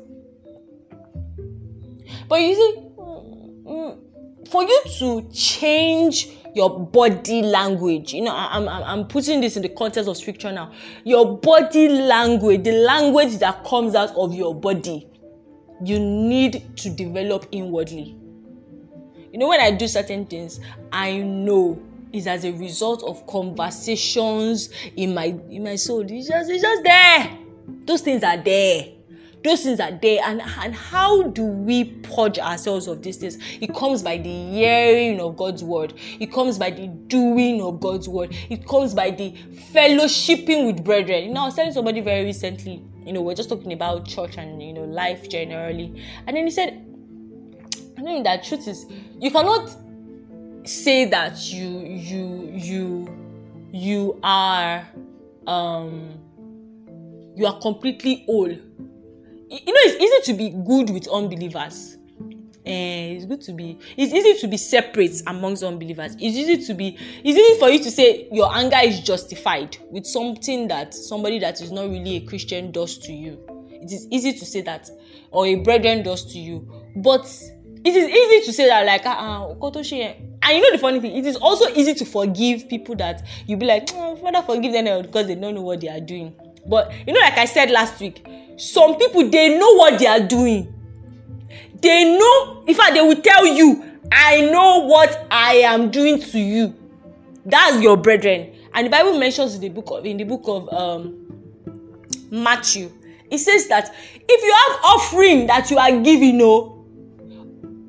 But 2.29 2.41
you 2.41 2.55
see, 2.55 2.75
mm, 2.97 3.65
mm, 3.65 4.49
for 4.49 4.63
you 4.63 4.83
to 4.99 5.29
change 5.33 6.29
your 6.55 6.79
body 6.79 7.43
language. 7.43 8.13
You 8.13 8.23
know, 8.23 8.35
I'm, 8.35 8.69
I'm, 8.69 8.83
I'm 8.83 9.07
putting 9.07 9.41
this 9.41 9.57
in 9.57 9.63
the 9.63 9.69
context 9.69 10.09
of 10.09 10.17
scripture 10.17 10.53
now. 10.53 10.73
Your 11.05 11.39
body 11.39 11.89
language, 11.89 12.65
the 12.65 12.73
language 12.73 13.39
that 13.39 13.65
comes 13.65 13.95
out 13.95 14.15
of 14.17 14.35
your 14.35 14.55
body, 14.55 15.09
you 15.85 15.99
need 15.99 16.77
to 16.79 16.91
develop 16.91 17.47
inwardly. 17.53 18.17
You 19.33 19.39
know, 19.39 19.49
when 19.49 19.61
I 19.61 19.73
do 19.73 19.89
certain 19.89 20.27
things, 20.27 20.61
I 20.93 21.19
know 21.19 21.83
is 22.13 22.29
as 22.29 22.45
a 22.45 22.53
result 22.53 23.03
of 23.03 23.27
conversations 23.27 24.71
in 24.97 25.13
my 25.15 25.35
in 25.51 25.65
my 25.65 25.75
soul. 25.75 26.07
It's 26.09 26.29
just 26.29 26.49
it's 26.49 26.63
just 26.63 26.85
there. 26.85 27.39
Those 27.85 28.03
things 28.03 28.23
are 28.23 28.37
there 28.37 28.87
those 29.45 29.63
things 29.63 29.79
are 29.79 29.93
there 29.93 30.21
and 30.25 30.41
and 30.41 30.75
how 30.75 31.25
do 31.25 31.45
we 31.45 31.85
purge 31.85 32.39
ourselves 32.39 32.89
of 32.89 33.03
these 33.03 33.19
things? 33.19 33.39
It 33.61 33.75
comes 33.75 34.03
by 34.03 34.17
the 34.17 34.51
hearing 34.51 35.21
of 35.21 35.37
god's 35.37 35.63
word. 35.63 35.93
It 36.19 36.33
comes 36.33 36.59
by 36.59 36.71
the 36.71 36.87
doing 36.89 37.61
of 37.61 37.79
god's 37.79 38.09
word. 38.09 38.35
It 38.49 38.67
comes 38.67 38.95
by 38.95 39.11
the 39.11 39.33
fellowshipping 39.73 40.67
with 40.67 40.83
brethren. 40.83 41.25
You 41.25 41.35
know 41.35 41.43
i 41.43 41.45
was 41.45 41.55
telling 41.55 41.73
somebody 41.73 42.01
very 42.01 42.25
recently 42.25 42.83
you 43.05 43.13
know 43.13 43.21
we're 43.21 43.35
just 43.35 43.51
talking 43.51 43.75
about 43.75 44.07
church 44.07 44.39
and 44.39 44.63
you 44.63 44.73
know 44.73 44.85
life 44.85 45.29
generally. 45.29 46.03
And 46.27 46.37
then 46.37 46.47
he 46.47 46.51
said 46.51 46.81
i 47.99 48.01
know 48.01 48.23
that 48.23 48.45
truth 48.45 48.67
is 48.67 48.87
you 49.21 49.31
cannot 49.31 49.71
say 50.65 51.05
that 51.05 51.53
you 51.53 51.81
you 51.81 52.51
you 52.55 53.69
you 53.73 54.21
are 54.23 54.89
um 55.47 56.19
you 57.37 57.45
are 57.45 57.61
completely 57.61 58.25
whole 58.27 58.57
you 59.67 59.73
know 59.73 59.81
it's 59.83 60.03
easy 60.03 60.33
to 60.33 60.39
be 60.39 60.51
good 60.51 60.91
with 60.91 61.09
unbelievers. 61.09 61.97
Eh 62.67 63.15
it's 63.17 63.27
good 63.27 63.43
to 63.43 63.53
be 63.53 63.79
it's 63.97 64.13
easy 64.13 64.41
to 64.41 64.49
be 64.49 64.57
separate 64.57 65.23
amongst 65.27 65.63
unbelievers. 65.63 66.15
It's 66.15 66.37
easy 66.37 66.65
to 66.67 66.75
be 66.75 66.97
it's 67.23 67.39
easy 67.39 67.59
for 67.59 67.69
you 67.71 67.79
to 67.83 67.91
say 67.91 68.29
your 68.33 68.55
anger 68.55 68.79
is 68.83 69.01
justified 69.01 69.77
with 69.91 70.07
something 70.07 70.69
that 70.69 70.95
somebody 70.95 71.39
that 71.41 71.61
is 71.61 71.71
not 71.71 71.89
really 71.91 72.17
a 72.17 72.21
christian 72.27 72.73
does 72.73 72.99
to 72.99 73.13
you. 73.13 73.39
It 73.71 73.93
is 73.93 74.09
easy 74.11 74.33
to 74.33 74.45
say 74.47 74.63
that 74.63 74.89
or 75.31 75.47
a 75.47 75.57
brethren 75.57 76.03
does 76.03 76.25
to 76.33 76.39
you. 76.39 76.71
But 76.97 77.27
it 77.85 77.95
is 77.95 78.09
easy 78.09 78.47
to 78.47 78.53
say 78.53 78.67
that 78.67 78.87
like 78.87 79.03
ah 79.05 79.45
uh, 79.45 80.25
and 80.45 80.57
you 80.57 80.63
know 80.63 80.73
the 80.73 80.79
funny 80.79 81.01
thing 81.01 81.17
it 81.17 81.27
is 81.27 81.37
also 81.37 81.69
easy 81.75 81.95
to 81.95 82.05
forgive 82.05 82.69
people 82.69 82.97
that 82.97 83.27
you 83.47 83.57
be 83.57 83.67
like 83.67 83.89
oh, 83.95 84.17
father 84.17 84.43
forgive 84.43 84.73
them 84.73 85.03
because 85.03 85.27
they 85.27 85.35
don't 85.35 85.55
know 85.55 85.63
what 85.63 85.81
they 85.81 85.89
are 85.89 86.01
doing 86.01 86.35
but 86.67 86.93
you 87.07 87.13
know 87.13 87.21
like 87.21 87.37
i 87.39 87.45
said 87.45 87.71
last 87.71 88.01
week 88.01 88.27
some 88.57 88.97
people 88.97 89.29
they 89.29 89.59
know 89.59 89.75
what 89.75 89.99
they 89.99 90.07
are 90.07 90.21
doing. 90.21 90.71
They 91.81 92.17
know 92.17 92.63
in 92.67 92.75
fact 92.75 92.95
they 92.95 93.01
will 93.01 93.21
tell 93.21 93.47
you 93.47 93.83
i 94.13 94.41
know 94.43 94.81
what 94.87 95.27
i 95.31 95.55
am 95.55 95.91
doing 95.91 96.21
to 96.21 96.39
you. 96.39 96.75
That's 97.45 97.81
your 97.83 97.97
brethren. 97.97 98.55
And 98.73 98.87
the 98.87 98.91
bible 98.91 99.19
mentions 99.19 99.55
in 99.55 99.61
the 99.61 99.69
book 99.69 99.91
of 99.91 100.07
in 100.07 100.17
the 100.17 100.25
book 100.25 100.43
of 100.47 100.73
um, 100.73 101.21
matthew 102.31 102.91
it 103.31 103.39
says 103.39 103.69
that 103.69 103.95
if 104.29 104.43
you 104.43 104.53
have 104.53 104.85
offering 104.85 105.47
that 105.47 105.71
you 105.71 105.79
are 105.79 106.01
giving 106.01 106.41
o 106.43 106.47
oh, 106.47 106.87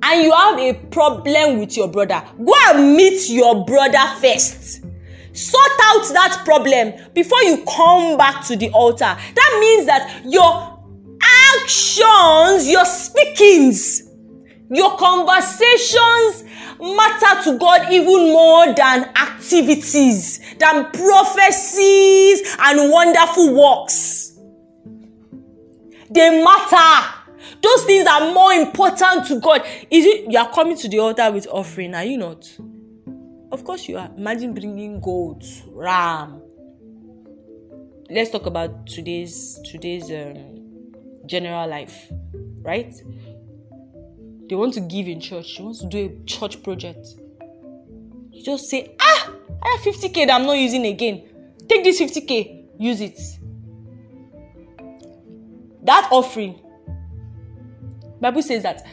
and 0.03 0.23
you 0.23 0.31
have 0.31 0.59
a 0.59 0.73
problem 0.91 1.59
with 1.59 1.75
your 1.75 1.87
brother 1.87 2.23
go 2.43 2.53
and 2.67 2.95
meet 2.95 3.27
your 3.29 3.65
brother 3.65 3.97
first 4.21 4.84
sort 5.35 5.71
out 5.83 6.07
that 6.13 6.41
problem 6.45 6.93
before 7.13 7.41
you 7.43 7.63
come 7.65 8.17
back 8.17 8.45
to 8.45 8.55
the 8.55 8.69
altar 8.71 9.17
that 9.35 9.57
means 9.59 9.85
that 9.85 10.21
your 10.25 10.79
actions 11.61 12.67
your 12.67 12.85
speakings 12.85 14.05
your 14.69 14.97
conversations 14.97 16.43
matter 16.79 17.43
to 17.43 17.57
God 17.57 17.91
even 17.91 18.31
more 18.31 18.73
than 18.73 19.05
activities, 19.15 20.39
than 20.57 20.91
prophecies 20.91 22.55
and 22.59 22.91
wonderful 22.91 23.53
works. 23.53 24.37
They 26.09 26.43
matter. 26.43 27.13
Those 27.61 27.83
things 27.85 28.07
are 28.07 28.33
more 28.33 28.53
important 28.53 29.25
to 29.27 29.39
God. 29.39 29.65
Is 29.89 30.05
it 30.05 30.31
you 30.31 30.37
are 30.37 30.51
coming 30.51 30.77
to 30.77 30.87
the 30.87 30.99
altar 30.99 31.31
with 31.31 31.47
offering? 31.47 31.95
Are 31.95 32.03
you 32.03 32.17
not? 32.17 32.57
Of 33.51 33.63
course 33.63 33.87
you 33.87 33.97
are. 33.97 34.09
Imagine 34.17 34.53
bringing 34.53 34.99
goat, 34.99 35.43
ram. 35.67 36.41
Let's 38.09 38.29
talk 38.29 38.45
about 38.45 38.87
today's 38.87 39.59
today's 39.63 40.11
um, 40.11 40.93
general 41.25 41.67
life, 41.67 42.11
right? 42.61 42.93
They 44.47 44.55
want 44.55 44.73
to 44.75 44.79
give 44.81 45.07
in 45.07 45.19
church. 45.19 45.57
They 45.57 45.63
want 45.63 45.79
to 45.79 45.87
do 45.87 45.97
a 46.05 46.25
church 46.25 46.61
project. 46.61 47.07
You 48.31 48.43
just 48.43 48.69
say, 48.69 48.95
ah, 48.99 49.31
I 49.61 49.77
have 49.77 49.95
50k 49.95 50.27
that 50.27 50.39
I'm 50.39 50.45
not 50.45 50.57
using 50.57 50.85
again. 50.85 51.23
Take 51.67 51.83
this 51.83 51.99
50k, 51.99 52.65
use 52.77 53.01
it. 53.01 53.19
That 55.83 56.09
offering, 56.11 56.59
Bible 58.19 58.41
says 58.41 58.63
that 58.63 58.85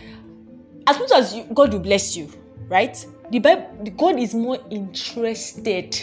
as 0.87 0.99
much 0.99 1.11
as 1.13 1.35
you, 1.35 1.45
God 1.53 1.73
will 1.73 1.81
bless 1.81 2.17
you, 2.17 2.31
right? 2.69 3.05
The 3.31 3.39
Bible, 3.39 3.93
God 3.97 4.19
is 4.19 4.35
more 4.35 4.59
interested 4.71 5.97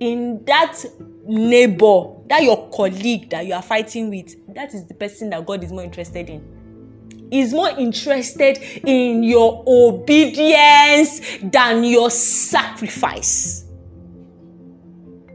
in 0.00 0.44
that 0.44 0.84
neighbor, 1.26 2.04
that 2.28 2.42
your 2.42 2.68
colleague 2.70 3.30
that 3.30 3.46
you 3.46 3.54
are 3.54 3.62
fighting 3.62 4.10
with. 4.10 4.54
That 4.54 4.74
is 4.74 4.86
the 4.86 4.94
person 4.94 5.30
that 5.30 5.46
God 5.46 5.64
is 5.64 5.72
more 5.72 5.82
interested 5.82 6.28
in. 6.28 7.28
Is 7.30 7.52
more 7.52 7.70
interested 7.70 8.58
in 8.86 9.22
your 9.22 9.64
obedience 9.66 11.20
than 11.42 11.84
your 11.84 12.10
sacrifice. 12.10 13.64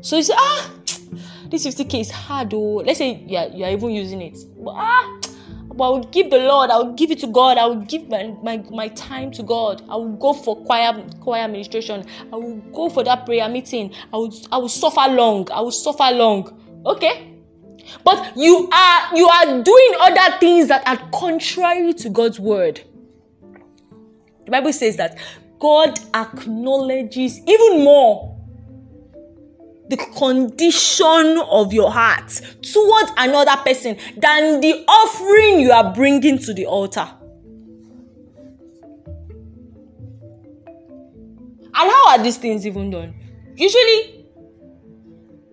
So 0.01 0.17
you 0.17 0.23
say, 0.23 0.33
ah, 0.37 0.71
this 1.49 1.65
50k 1.65 2.01
is 2.01 2.11
hard 2.11 2.53
oh. 2.53 2.83
Let's 2.85 2.99
say 2.99 3.23
yeah, 3.27 3.47
you 3.47 3.65
are 3.65 3.71
even 3.71 3.89
using 3.89 4.21
it. 4.21 4.37
But 4.63 4.75
ah, 4.77 5.19
I 5.71 5.75
will 5.75 6.03
give 6.03 6.29
the 6.29 6.39
Lord, 6.39 6.69
I 6.69 6.77
will 6.77 6.93
give 6.93 7.11
it 7.11 7.19
to 7.19 7.27
God, 7.27 7.57
I 7.57 7.65
will 7.65 7.81
give 7.81 8.09
my, 8.09 8.35
my, 8.43 8.57
my 8.69 8.87
time 8.89 9.31
to 9.31 9.43
God. 9.43 9.81
I 9.87 9.95
will 9.95 10.15
go 10.15 10.33
for 10.33 10.63
choir 10.65 11.03
choir 11.21 11.43
administration, 11.43 12.05
I 12.33 12.35
will 12.35 12.57
go 12.73 12.89
for 12.89 13.03
that 13.03 13.25
prayer 13.25 13.47
meeting, 13.47 13.93
I 14.13 14.17
would 14.17 14.33
I 14.51 14.57
will 14.57 14.69
suffer 14.69 15.11
long, 15.11 15.47
I 15.51 15.61
will 15.61 15.71
suffer 15.71 16.11
long. 16.11 16.81
Okay? 16.85 17.33
But 18.03 18.35
you 18.35 18.69
are 18.71 19.15
you 19.15 19.27
are 19.27 19.63
doing 19.63 19.93
other 19.99 20.37
things 20.39 20.67
that 20.67 20.87
are 20.87 21.09
contrary 21.11 21.93
to 21.93 22.09
God's 22.09 22.39
word. 22.39 22.81
The 24.45 24.51
Bible 24.51 24.73
says 24.73 24.97
that 24.97 25.17
God 25.59 25.99
acknowledges 26.13 27.39
even 27.47 27.83
more 27.83 28.38
the 29.89 29.97
condition 29.97 31.39
of 31.49 31.73
your 31.73 31.91
heart 31.91 32.29
towards 32.61 33.11
another 33.17 33.57
person 33.63 33.97
than 34.17 34.61
the 34.61 34.85
offering 34.87 35.59
you 35.59 35.71
are 35.71 35.93
bringing 35.93 36.37
to 36.37 36.53
the 36.53 36.65
altar. 36.65 37.07
And 41.71 41.91
how 41.91 42.09
are 42.09 42.23
these 42.23 42.37
things 42.37 42.67
even 42.67 42.91
done? 42.91 43.15
Usually, 43.55 44.25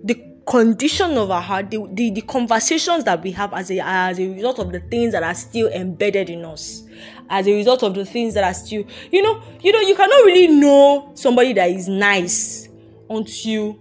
the 0.05 0.23
condition 0.47 1.17
of 1.17 1.31
our 1.31 1.41
heart, 1.41 1.71
the, 1.71 1.89
the, 1.93 2.11
the 2.11 2.21
conversations 2.21 3.05
that 3.05 3.23
we 3.23 3.31
have 3.33 3.55
as 3.55 3.71
a, 3.71 3.81
as 3.81 4.19
a 4.19 4.29
result 4.29 4.59
of 4.59 4.71
the 4.71 4.81
things 4.81 5.13
that 5.13 5.23
are 5.23 5.35
still 5.35 5.69
embedded 5.69 6.29
in 6.29 6.45
us, 6.45 6.83
as 7.31 7.47
a 7.47 7.53
result 7.55 7.83
of 7.83 7.95
the 7.95 8.05
things 8.05 8.35
that 8.35 8.45
are 8.45 8.55
still, 8.55 8.85
you 9.11 9.23
know, 9.23 9.43
you 9.61 9.73
know, 9.73 9.81
you 9.81 9.95
cannot 9.95 10.25
really 10.25 10.49
know 10.49 11.13
somebody 11.15 11.53
that 11.55 11.71
is 11.71 11.89
nice 11.89 12.69
until 13.09 13.79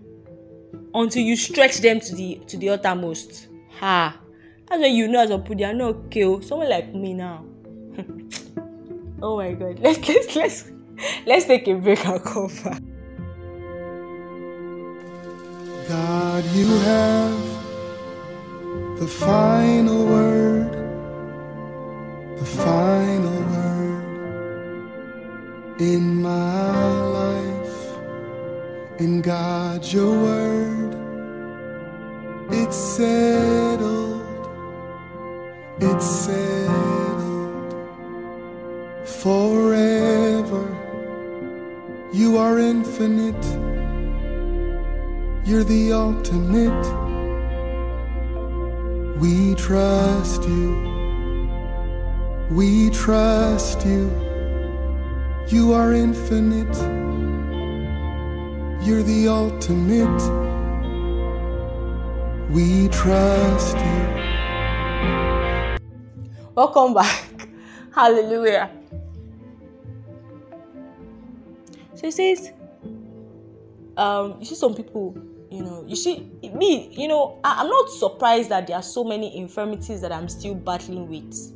until 0.95 1.21
you 1.21 1.35
stretch 1.35 1.77
them 1.79 1.99
to 1.99 2.15
the 2.15 2.41
to 2.47 2.57
the 2.57 2.69
uttermost. 2.69 3.47
Ha! 3.79 4.17
That's 4.67 4.81
when 4.81 4.95
you 4.95 5.07
know 5.07 5.19
as 5.21 5.29
a 5.29 5.37
put 5.37 5.57
they 5.57 5.65
are 5.65 5.73
not 5.73 5.95
okay. 6.07 6.23
Oh. 6.23 6.39
Someone 6.39 6.69
like 6.69 6.93
me 6.95 7.13
now. 7.13 7.45
oh 9.21 9.37
my 9.37 9.51
god. 9.53 9.79
Let's 9.79 10.07
let's 10.07 10.35
let's 10.35 10.71
let's 11.27 11.45
take 11.45 11.67
a 11.67 11.75
break 11.75 12.05
and 12.05 12.23
come 12.23 12.47
back. 12.63 12.81
God, 15.87 16.43
you 16.55 16.65
have 16.65 17.39
the 18.99 19.07
final 19.07 20.05
word, 20.05 20.71
the 22.39 22.45
final 22.45 23.39
word 23.51 24.05
in 25.79 26.21
my 26.21 27.01
life. 27.01 27.55
In 28.97 29.21
God, 29.21 29.85
your 29.85 30.09
word, 30.09 30.64
it's 32.61 32.77
settled, 32.77 34.47
it's 35.79 36.05
settled 36.05 36.95
forever. 39.05 40.63
You 42.13 42.37
are 42.37 42.59
infinite. 42.59 43.45
You're 45.45 45.63
the 45.63 45.93
ultimate. 45.93 46.85
We 49.19 49.55
trust 49.55 50.43
you. 50.43 50.69
We 52.51 52.89
trust 52.91 53.85
you. 53.85 54.09
You 55.47 55.73
are 55.73 55.93
infinite. 55.93 56.75
You're 58.85 59.03
the 59.03 59.27
ultimate. 59.27 60.44
We 62.49 62.87
trust 62.89 63.77
you. 63.77 64.05
Welcome 66.53 66.93
back. 66.93 67.49
Hallelujah. 67.93 68.69
So 71.95 72.07
it 72.07 72.13
says, 72.13 72.51
um, 73.97 74.37
you 74.39 74.45
see 74.45 74.55
some 74.55 74.75
people, 74.75 75.17
you 75.49 75.63
know, 75.63 75.83
you 75.87 75.95
see 75.95 76.29
me, 76.53 76.93
you 76.95 77.07
know, 77.07 77.39
I, 77.43 77.61
I'm 77.61 77.69
not 77.69 77.89
surprised 77.89 78.49
that 78.49 78.67
there 78.67 78.75
are 78.75 78.83
so 78.83 79.03
many 79.03 79.37
infirmities 79.37 80.01
that 80.01 80.11
I'm 80.11 80.29
still 80.29 80.55
battling 80.55 81.07
with. 81.07 81.53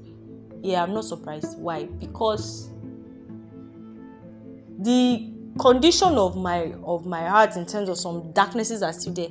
Yeah, 0.63 0.83
I'm 0.83 0.93
not 0.93 1.05
surprised. 1.05 1.57
Why? 1.59 1.85
Because 1.85 2.69
the 4.79 5.29
condition 5.59 6.15
of 6.15 6.35
my 6.35 6.73
of 6.83 7.05
my 7.05 7.27
heart 7.27 7.57
in 7.57 7.65
terms 7.65 7.89
of 7.89 7.97
some 7.97 8.31
darknesses 8.31 8.81
are 8.81 8.93
still 8.93 9.13
there. 9.13 9.29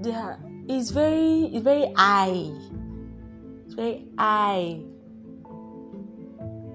They 0.00 0.12
are 0.12 0.38
it's 0.68 0.90
very 0.90 1.44
it's 1.52 1.64
very 1.64 1.92
high. 1.96 2.52
It's 3.64 3.74
very 3.74 4.06
high. 4.18 4.80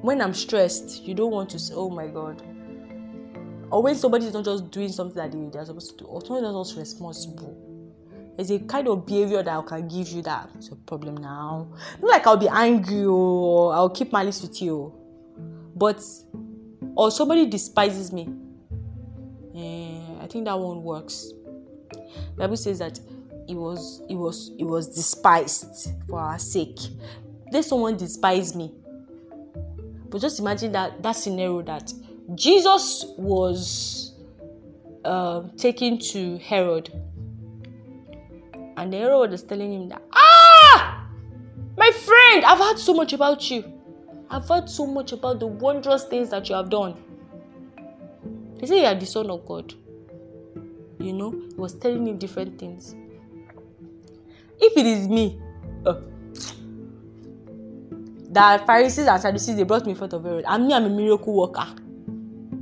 When 0.01 0.21
I'm 0.21 0.33
stressed, 0.33 1.03
you 1.03 1.13
don't 1.13 1.31
want 1.31 1.49
to 1.51 1.59
say, 1.59 1.73
oh 1.75 1.89
my 1.89 2.07
god. 2.07 2.41
Or 3.71 3.81
when 3.81 3.95
somebody 3.95 4.25
is 4.25 4.33
not 4.33 4.45
just 4.45 4.69
doing 4.71 4.89
something 4.91 5.15
that 5.15 5.31
they, 5.31 5.49
they're 5.49 5.65
supposed 5.65 5.97
to 5.97 6.03
do, 6.03 6.05
or 6.05 6.21
somebody 6.21 6.47
is 6.47 6.53
not 6.53 6.79
responsible. 6.79 7.57
It's 8.38 8.49
a 8.49 8.59
kind 8.59 8.88
of 8.88 9.05
behavior 9.05 9.43
that 9.43 9.57
I 9.57 9.62
can 9.62 9.88
give 9.88 10.09
you 10.09 10.21
that 10.23 10.49
it's 10.55 10.69
a 10.69 10.75
problem 10.75 11.17
now. 11.17 11.67
Not 12.01 12.12
like 12.12 12.27
I'll 12.27 12.38
be 12.38 12.49
angry 12.49 13.05
or 13.05 13.73
I'll 13.73 13.89
keep 13.89 14.12
my 14.12 14.23
malice 14.23 14.41
with 14.41 14.62
you. 14.62 14.91
But 15.75 16.03
or 16.95 17.12
somebody 17.12 17.45
despises 17.45 18.12
me. 18.12 18.27
Eh, 19.55 20.23
I 20.23 20.27
think 20.27 20.45
that 20.45 20.57
one 20.57 20.83
works. 20.83 21.31
Bible 22.38 22.58
says 22.58 22.79
that 22.79 22.99
it 23.47 23.56
was 23.56 24.01
it 24.10 24.15
was 24.15 24.51
it 24.58 24.63
was 24.63 24.88
despised 24.88 25.91
for 26.08 26.19
our 26.19 26.39
sake. 26.39 26.79
Let 27.51 27.65
someone 27.65 27.97
despise 27.97 28.56
me. 28.56 28.73
But 30.10 30.21
just 30.21 30.39
imagine 30.39 30.71
that 30.73 31.01
that 31.03 31.15
scenario 31.15 31.62
that 31.63 31.91
Jesus 32.36 33.06
was 33.17 34.13
uh, 35.03 35.43
taken 35.58 35.97
to 35.99 36.38
Herod, 36.38 36.89
and 38.77 38.93
Herod 38.93 39.32
was 39.32 39.43
telling 39.43 39.73
him 39.73 39.89
that 39.89 40.01
ah, 40.13 41.08
my 41.77 41.91
friend, 41.91 42.45
I've 42.45 42.60
heard 42.60 42.79
so 42.79 42.93
much 42.93 43.13
about 43.13 43.49
you. 43.49 43.63
I've 44.29 44.47
heard 44.47 44.69
so 44.69 44.88
much 44.88 45.12
about 45.12 45.39
the 45.39 45.47
wondrous 45.47 46.06
things 46.06 46.29
that 46.29 46.49
you 46.49 46.56
have 46.56 46.69
done. 46.69 46.95
They 48.60 48.67
say 48.67 48.79
you 48.82 48.86
are 48.86 48.95
the 48.95 49.06
son 49.06 49.29
of 49.29 49.45
God. 49.45 49.73
You 51.04 51.12
know, 51.12 51.32
he 51.32 51.56
was 51.56 51.74
telling 51.74 52.08
him 52.08 52.18
different 52.18 52.58
things. 52.58 52.96
If 54.58 54.78
it 54.78 54.86
is 54.86 55.10
me, 55.10 55.38
uh, 55.86 56.00
that 58.30 58.66
Pharisees 58.66 59.08
and 59.08 59.22
Sadducees 59.22 59.58
they 59.58 59.63
brought 59.63 59.86
me 59.86 59.92
in 59.92 59.98
front 59.98 60.13
of 60.13 60.24
Herod, 60.24 60.46
and 60.48 60.66
me, 60.66 60.74
I'm 60.74 60.86
a 60.86 60.89
miracle 60.89 61.36
worker. 61.36 61.68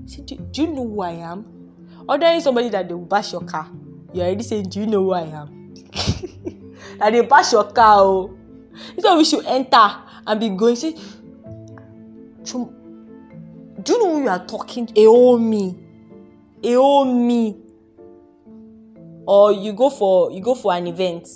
See, 0.08 0.24
do, 0.24 0.36
do 0.38 0.62
you 0.64 0.68
know 0.74 0.88
who 0.88 1.02
I 1.02 1.12
am? 1.12 1.46
Ordering 2.10 2.42
somebody 2.42 2.70
that 2.70 2.88
they 2.88 2.96
will 2.96 3.06
bash 3.06 3.32
your 3.32 3.42
car, 3.42 3.70
you're 4.12 4.26
already 4.26 4.44
saying, 4.44 4.70
Do 4.70 4.80
you 4.80 4.88
know 4.88 5.04
who 5.04 5.12
I 5.12 5.22
am? 5.22 5.76
that 6.98 7.12
they 7.12 7.22
bash 7.22 7.52
your 7.52 7.72
car. 7.72 8.00
Oh. 8.00 8.38
One 8.96 9.18
we 9.20 9.24
should 9.24 9.46
enter 9.46 9.98
and 10.26 10.40
be 10.40 10.50
going. 10.50 10.76
See, 10.76 10.94
do 12.44 13.94
you 13.94 14.00
know 14.00 14.16
who 14.16 14.24
you 14.24 14.30
are 14.30 14.44
talking 14.48 14.88
to? 14.88 15.00
A 15.00 15.38
me. 15.38 15.78
A 16.64 17.06
me. 17.06 17.61
Or 19.28 19.52
you 19.52 19.74
go 19.74 19.90
for 19.90 20.32
you 20.32 20.42
go 20.42 20.56
for 20.56 20.74
an 20.74 20.88
event. 20.88 21.28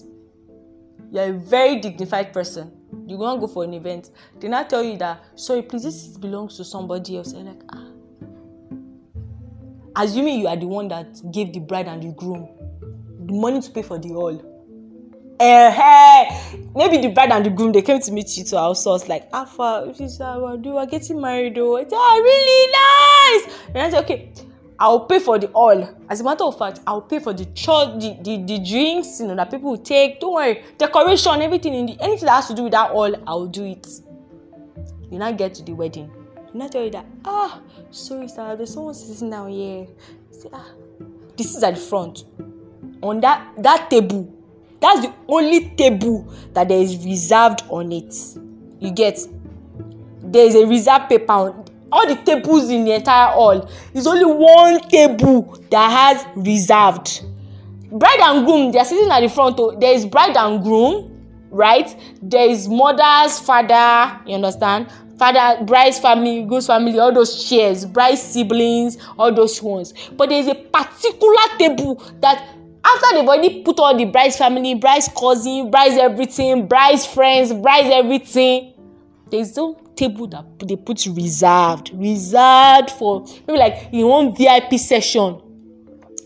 You're 1.11 1.25
a 1.25 1.33
very 1.33 1.79
dignified 1.79 2.33
person. 2.33 2.71
You 3.07 3.23
and 3.23 3.39
go 3.39 3.47
for 3.47 3.63
an 3.63 3.73
event. 3.73 4.09
They 4.39 4.47
now 4.47 4.63
tell 4.63 4.83
you 4.83 4.97
that 4.97 5.23
sorry, 5.35 5.61
please, 5.61 5.83
this 5.83 6.07
belongs 6.17 6.57
to 6.57 6.63
somebody 6.63 7.17
else. 7.17 7.33
You're 7.33 7.43
like, 7.43 7.61
ah. 7.71 7.85
assuming 9.95 10.39
you 10.39 10.47
are 10.47 10.57
the 10.57 10.67
one 10.67 10.87
that 10.89 11.07
gave 11.31 11.53
the 11.53 11.59
bride 11.59 11.87
and 11.87 12.03
the 12.03 12.11
groom 12.13 12.47
the 13.25 13.33
money 13.33 13.61
to 13.61 13.71
pay 13.71 13.81
for 13.81 13.97
the 13.97 14.09
hall 14.09 14.51
uh, 15.39 16.25
maybe 16.75 16.97
the 16.97 17.09
bride 17.13 17.31
and 17.31 17.45
the 17.45 17.49
groom 17.49 17.71
they 17.71 17.81
came 17.81 17.99
to 17.99 18.11
meet 18.11 18.37
you 18.37 18.43
to 18.43 18.57
our 18.57 18.75
source 18.75 19.07
like 19.07 19.27
alpha 19.33 19.85
if 19.89 19.99
you 19.99 20.09
say 20.09 20.25
we 20.37 20.69
are 20.71 20.85
getting 20.85 21.19
married 21.21 21.55
though 21.55 21.77
it's 21.77 21.93
ah, 21.93 22.15
really 22.21 22.71
nice 22.71 23.57
and 23.69 23.77
i 23.77 23.89
say 23.89 23.97
okay 23.97 24.33
i'll 24.79 25.01
pay 25.01 25.19
for 25.19 25.39
the 25.39 25.47
all 25.47 25.89
as 26.09 26.21
a 26.21 26.23
matter 26.23 26.43
of 26.43 26.57
fact 26.57 26.79
i'll 26.85 27.01
pay 27.01 27.19
for 27.19 27.33
the 27.33 27.45
church 27.53 27.99
the 28.01 28.17
the 28.23 28.43
the 28.45 28.59
drinks 28.59 29.19
you 29.19 29.27
know 29.27 29.35
that 29.35 29.49
people 29.49 29.71
will 29.71 29.77
take. 29.77 30.19
Don't 30.19 30.33
worry. 30.33 30.63
Decoration 30.77 31.41
everything 31.41 31.73
in 31.73 31.85
the 31.85 31.97
anything 32.01 32.25
that 32.25 32.35
has 32.35 32.47
to 32.47 32.53
do 32.53 32.63
with 32.63 32.73
that 32.73 32.91
all 32.91 33.13
i'll 33.27 33.47
do 33.47 33.63
it. 33.65 33.87
You 35.11 35.19
now 35.19 35.31
get 35.31 35.53
to 35.55 35.63
the 35.63 35.73
wedding. 35.73 36.11
You 36.53 36.59
now 36.59 36.67
tell 36.67 36.83
you 36.83 36.91
that 36.91 37.05
ah 37.23 37.61
sorry 37.91 38.27
sir. 38.27 38.55
There's 38.55 38.73
someone 38.73 38.93
sitting 38.93 39.29
down 39.29 39.49
here. 39.49 39.87
Say 40.31 40.49
ah 40.51 40.67
this 41.37 41.55
is 41.55 41.63
at 41.63 41.75
the 41.75 41.81
front. 41.81 42.25
On 43.01 43.19
that 43.21 43.53
that 43.57 43.89
table. 43.89 44.31
That's 44.81 45.01
the 45.01 45.13
only 45.27 45.69
table 45.71 46.31
that 46.53 46.67
there 46.67 46.79
is 46.79 47.03
reserved 47.05 47.63
on 47.69 47.91
it. 47.91 48.13
You 48.79 48.91
get? 48.91 49.19
There 50.21 50.45
is 50.45 50.55
a 50.55 50.65
reserved 50.65 51.09
paper 51.09 51.31
on 51.31 51.64
all 51.95 52.05
the 52.07 52.15
tables 52.15 52.69
in 52.69 52.83
the 52.83 52.91
entire 52.91 53.31
hall 53.31 53.69
is 53.93 54.05
only 54.05 54.25
one 54.25 54.81
table 54.89 55.43
that 55.71 55.89
has 55.89 56.25
reserved. 56.35 57.23
Bride 57.89 58.19
and 58.19 58.45
groom 58.45 58.71
they 58.73 58.79
are 58.79 58.85
sitting 58.85 59.09
at 59.09 59.21
the 59.21 59.29
front 59.29 59.57
oh 59.59 59.73
there 59.79 59.93
is 59.93 60.05
bride 60.05 60.35
and 60.35 60.61
groom 60.61 61.11
right? 61.49 61.95
There 62.21 62.49
is 62.49 62.67
mother's 62.67 63.39
father 63.39 64.19
you 64.27 64.35
understand? 64.35 64.91
Father 65.17 65.63
bride's 65.63 65.97
family 65.99 66.43
groom's 66.43 66.67
family 66.67 66.99
all 66.99 67.13
those 67.13 67.47
chairs 67.47 67.85
bride's 67.85 68.21
siblings 68.21 68.97
all 69.17 69.33
those 69.33 69.61
ones. 69.61 69.93
But 70.11 70.27
there 70.27 70.39
is 70.39 70.47
a 70.47 70.55
particular 70.55 71.57
table 71.57 72.03
that 72.19 72.45
after 72.83 73.15
they've 73.15 73.27
already 73.27 73.63
put 73.63 73.79
all 73.79 73.95
the 73.95 74.03
bride's 74.03 74.35
family 74.35 74.75
bride's 74.75 75.07
cousin 75.17 75.71
bride's 75.71 75.97
everything 75.97 76.67
bride's 76.67 77.05
friends 77.05 77.53
bride's 77.53 77.89
everything 77.89 78.73
there's 79.31 79.55
no 79.55 79.84
table 79.95 80.27
that 80.27 80.45
they 80.59 80.75
put 80.75 81.05
reserved 81.05 81.91
reserved 81.93 82.91
for 82.91 83.25
maybe 83.47 83.59
like 83.59 83.89
in 83.91 84.05
one 84.07 84.35
vip 84.35 84.71
session. 84.79 85.41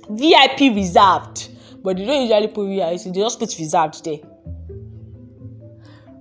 Vip 0.09 0.59
reserved. 0.59 1.49
But 1.81 1.97
they 1.97 2.05
don't 2.05 2.21
usually 2.23 2.47
put 2.47 2.67
vip 2.67 3.13
they 3.13 3.19
just 3.21 3.39
put 3.39 3.55
reserved 3.57 4.03
there. 4.03 4.17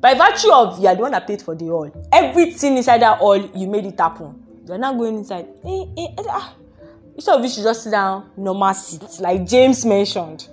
By 0.00 0.14
virtue 0.14 0.52
of 0.52 0.78
you 0.80 0.87
are 0.87 0.94
the 0.94 1.02
one 1.02 1.11
that 1.12 1.26
paid 1.26 1.42
for 1.42 1.54
the 1.56 1.66
hall. 1.66 1.90
Everything 2.12 2.76
inside 2.76 3.02
that 3.02 3.18
hall 3.18 3.37
you 3.37 3.66
made 3.66 3.87
it 3.87 3.98
happen. 3.98 4.44
You 4.66 4.74
are 4.74 4.78
now 4.78 4.92
going 4.94 5.16
inside. 5.18 5.46
Eh, 5.64 5.84
eh, 5.96 6.06
eh, 6.18 6.22
ah. 6.28 6.54
Instead 7.16 7.37
of 7.37 7.42
you 7.42 7.50
should 7.50 7.64
just 7.64 7.82
sit 7.82 7.90
down 7.90 8.30
normal 8.37 8.74
seat 8.74 9.02
like 9.20 9.44
james 9.44 9.84
mentioned. 9.84 10.48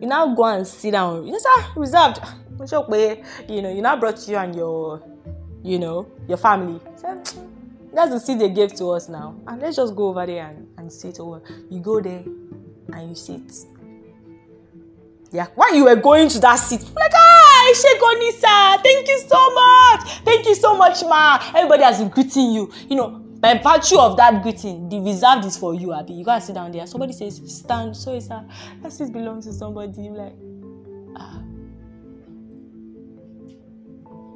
You 0.00 0.08
now 0.08 0.34
go 0.34 0.44
and 0.44 0.66
sit 0.66 0.90
down. 0.90 1.24
You 1.26 1.32
know 1.32 1.38
sir 1.38 1.64
reserved. 1.76 2.20
Mo 2.58 2.66
sọ 2.66 2.88
pé 2.90 3.24
you 3.48 3.62
know 3.62 3.70
you 3.70 3.80
now 3.80 3.96
brought 3.96 4.28
you 4.28 4.36
and 4.36 4.54
your 4.54 5.00
you 5.62 5.78
know 5.78 6.10
your 6.28 6.38
family. 6.38 6.80
So 6.96 7.22
that's 7.94 8.10
the 8.10 8.18
seat 8.20 8.38
they 8.38 8.48
gave 8.48 8.74
to 8.76 8.86
us 8.90 9.08
now. 9.08 9.36
And 9.46 9.60
let's 9.60 9.76
just 9.76 9.94
go 9.94 10.08
over 10.08 10.26
there 10.26 10.46
and 10.46 10.68
and 10.78 10.92
sit 10.92 11.20
over 11.20 11.42
you 11.70 11.80
go 11.80 12.00
there 12.00 12.24
and 12.92 13.08
you 13.08 13.14
sit 13.14 13.52
yeah 15.30 15.46
while 15.54 15.74
you 15.74 15.84
were 15.84 15.96
going 15.96 16.28
to 16.28 16.38
that 16.40 16.56
seat? 16.56 16.82
Like 16.94 17.12
ah 17.14 17.72
Shegonisa 17.74 18.82
thank 18.82 19.08
you 19.08 19.18
so 19.26 19.54
much. 19.54 20.24
Thank 20.24 20.46
you 20.46 20.54
so 20.54 20.76
much 20.76 21.02
ma. 21.02 21.38
Everybody 21.54 21.82
has 21.84 21.98
been 21.98 22.08
greeting 22.08 22.52
you. 22.52 22.72
You 22.88 22.96
know 22.96 23.18
by 23.40 23.58
virtue 23.58 23.98
of 23.98 24.16
that 24.16 24.42
greeting 24.42 24.88
the 24.88 25.00
reserved 25.00 25.44
is 25.44 25.56
for 25.56 25.74
you 25.74 25.92
abi. 25.92 26.12
You 26.12 26.24
gotta 26.24 26.44
sit 26.44 26.54
down 26.54 26.72
there. 26.72 26.86
Somebody 26.86 27.12
says 27.12 27.40
stand. 27.46 27.96
Sorry 27.96 28.20
sir 28.20 28.44
that 28.82 28.92
seat 28.92 29.12
belongs 29.12 29.46
to 29.46 29.52
somebody. 29.52 30.02
You 30.02 30.12
like 30.14 30.34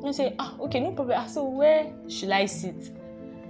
you 0.07 0.13
say 0.13 0.35
ah 0.39 0.55
okay 0.61 0.81
no 0.81 0.93
problem. 0.93 1.19
Ah 1.19 1.27
so 1.27 1.45
where 1.45 1.93
should 2.09 2.31
i 2.31 2.47
sit? 2.47 2.91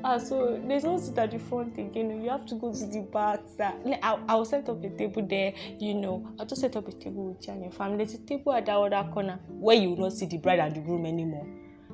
Ah 0.04 0.18
so 0.18 0.61
there's 0.66 0.84
no 0.84 0.98
seat 0.98 1.18
at 1.18 1.30
the 1.30 1.38
front 1.38 1.76
again. 1.78 2.22
You 2.22 2.30
have 2.30 2.46
to 2.46 2.54
go 2.54 2.72
to 2.72 2.86
the 2.86 3.00
back. 3.00 3.40
Sir 3.57 3.72
i 4.02 4.18
i 4.28 4.34
will 4.34 4.44
set 4.44 4.68
up 4.68 4.82
a 4.84 4.90
table 4.90 5.26
there 5.26 5.52
you 5.78 5.94
know. 5.94 6.28
I 6.38 6.44
just 6.44 6.61
set 6.61 6.76
up 6.76 6.88
a 6.88 6.92
table 6.92 7.28
with 7.28 7.46
you 7.46 7.52
and 7.52 7.62
your 7.62 7.72
family. 7.72 7.98
There's 7.98 8.14
a 8.14 8.18
table 8.24 8.52
at 8.52 8.66
that 8.66 8.76
other 8.76 9.09
corner 9.12 9.38
where 9.48 9.76
you 9.76 9.90
will 9.90 9.96
not 10.04 10.12
see 10.12 10.26
the 10.26 10.38
bride 10.38 10.61
and 10.61 10.74
the 10.74 10.80
groom 10.80 11.07
anymore. 11.07 11.46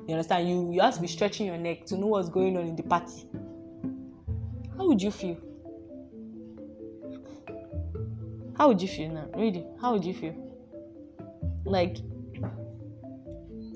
You 0.07 0.15
understand? 0.15 0.49
You 0.49 0.71
you 0.71 0.81
have 0.81 0.95
to 0.95 1.01
be 1.01 1.07
stretching 1.07 1.47
your 1.47 1.57
neck 1.57 1.85
to 1.87 1.97
know 1.97 2.07
what's 2.07 2.29
going 2.29 2.57
on 2.57 2.67
in 2.67 2.75
the 2.75 2.83
party. 2.83 3.27
How 4.77 4.87
would 4.87 5.01
you 5.01 5.11
feel? 5.11 5.37
How 8.57 8.67
would 8.67 8.81
you 8.81 8.87
feel 8.87 9.09
now? 9.09 9.27
Really? 9.35 9.65
How 9.81 9.93
would 9.93 10.05
you 10.05 10.13
feel? 10.13 10.35
Like 11.65 11.97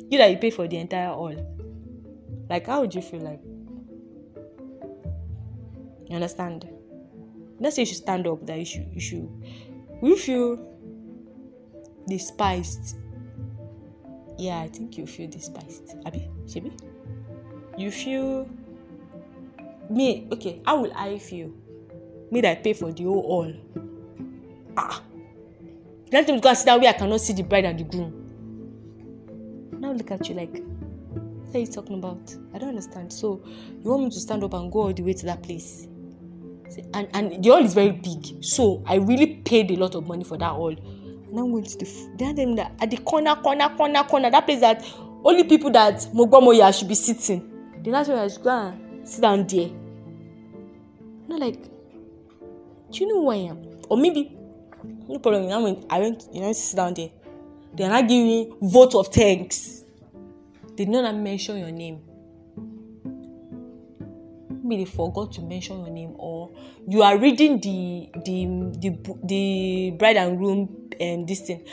you 0.09 0.17
that 0.17 0.31
you 0.31 0.37
pay 0.37 0.49
for 0.49 0.67
the 0.67 0.77
entire 0.77 1.07
hall. 1.09 1.35
Like 2.49 2.67
how 2.67 2.81
would 2.81 2.95
you 2.95 3.01
feel 3.01 3.21
like? 3.21 3.41
You 6.07 6.15
understand? 6.15 6.69
Let's 7.59 7.75
say 7.75 7.81
you 7.81 7.85
should 7.87 7.97
stand 7.97 8.27
up 8.27 8.45
that 8.45 8.57
you 8.57 8.65
should 8.65 8.87
you 8.93 8.99
should 9.01 9.29
you 10.01 10.15
feel 10.15 10.59
despised? 12.07 12.97
Yeah 14.37 14.59
i 14.61 14.67
think 14.67 14.97
you 14.97 15.05
feel 15.05 15.29
despised. 15.29 15.95
Abi 16.05 16.29
shebi? 16.45 16.71
You 17.77 17.91
feel 17.91 18.47
me 19.89 20.27
okay 20.31 20.61
how 20.65 20.81
will 20.81 20.93
i 20.95 21.17
feel? 21.17 21.51
Me 22.31 22.41
that 22.41 22.57
I 22.57 22.61
pay 22.61 22.73
for 22.73 22.91
the 22.91 23.03
whole 23.03 23.21
hall? 23.21 23.53
Ah. 24.75 25.01
Let 26.11 26.27
me 26.27 26.39
go 26.39 26.49
and 26.49 26.57
sit 26.57 26.65
down 26.65 26.79
where 26.79 26.89
i 26.89 26.93
cannot 26.93 27.21
see 27.21 27.33
the 27.33 27.43
bride 27.43 27.65
and 27.65 27.79
the 27.79 27.83
groom 27.83 28.16
look 29.97 30.11
at 30.11 30.27
you 30.29 30.35
like 30.35 30.63
what 31.47 31.55
are 31.55 31.59
you 31.59 31.67
talking 31.67 31.97
about? 31.97 32.35
I 32.53 32.57
don't 32.57 32.69
understand. 32.69 33.11
So 33.11 33.41
you 33.45 33.89
want 33.89 34.03
me 34.03 34.09
to 34.09 34.19
stand 34.19 34.43
up 34.43 34.53
and 34.53 34.69
go 34.69 34.81
all 34.81 34.93
the 34.93 35.01
way 35.01 35.13
to 35.13 35.25
that 35.27 35.41
place? 35.43 35.87
And 36.93 37.07
and 37.13 37.41
the 37.43 37.49
hall 37.49 37.63
is 37.63 37.73
very 37.73 37.91
big. 37.91 38.43
So 38.43 38.83
i 38.85 38.95
really 38.95 39.37
paid 39.37 39.71
a 39.71 39.75
lot 39.77 39.95
of 39.95 40.07
money 40.07 40.25
for 40.25 40.37
that 40.37 40.51
hall. 40.51 40.75
And 40.75 41.39
i'm 41.39 41.51
going 41.51 41.63
to 41.63 41.77
the 41.77 42.55
that 42.57 42.71
at 42.81 42.91
the 42.91 42.97
corner 42.97 43.35
corner 43.35 43.69
corner 43.69 44.03
corner 44.03 44.29
that 44.29 44.45
place 44.45 44.59
that 44.59 44.85
only 45.23 45.45
people 45.45 45.71
that 45.71 45.99
mogbomoya 46.13 46.77
should 46.77 46.89
be 46.89 46.95
sitting. 46.95 47.49
The 47.81 47.91
last 47.91 48.09
one 48.09 48.17
i 48.17 48.27
should 48.27 48.43
go 48.43 48.49
and 48.49 49.07
sit 49.07 49.21
down 49.21 49.47
there. 49.47 49.69
Not 51.29 51.39
like 51.39 51.63
do 52.91 52.99
you 52.99 53.07
know 53.07 53.21
who 53.21 53.31
i 53.31 53.35
am? 53.35 53.65
Or 53.89 53.97
maybe 53.97 54.37
no 55.07 55.19
problem 55.19 55.43
you 55.43 55.49
know 55.49 55.63
when 55.63 55.85
i 55.89 55.99
went 55.99 56.27
you 56.33 56.41
know 56.41 56.51
sit 56.51 56.75
down 56.75 56.93
there. 56.93 57.09
They 57.73 57.85
are 57.85 57.89
not 57.89 58.07
giving 58.07 58.53
vote 58.61 58.95
of 58.95 59.07
thanks 59.07 59.85
did 60.77 60.89
not 60.89 61.13
mention 61.15 61.57
your 61.57 61.71
name? 61.71 62.01
Maybe 64.63 64.83
they 64.83 64.89
forgot 64.89 65.31
to 65.33 65.41
mention 65.41 65.79
your 65.79 65.89
name 65.89 66.13
or 66.17 66.51
you 66.87 67.01
are 67.01 67.17
reading 67.17 67.59
the 67.59 68.09
the 68.25 68.45
the 68.79 69.17
the 69.23 69.95
bride 69.97 70.17
and 70.17 70.37
groom 70.37 70.89
um, 71.01 71.25
this 71.25 71.41
thing 71.41 71.65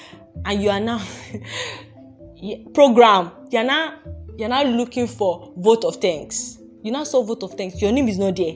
and 0.45 0.63
you 0.63 0.71
are 0.71 0.81
now 0.81 0.99
program. 2.75 3.31
You 3.51 3.59
are 3.59 3.65
now 3.65 3.99
you 4.39 4.47
are 4.47 4.49
now 4.49 4.63
looking 4.65 5.07
for 5.07 5.53
vote 5.57 5.85
of 5.85 5.97
thanks. 5.97 6.59
You 6.83 6.91
now 6.93 7.05
saw 7.05 7.23
vote 7.23 7.43
of 7.43 7.55
thanks. 7.55 7.81
Your 7.83 7.93
name 7.93 8.09
is 8.09 8.19
not 8.19 8.37
there. 8.37 8.55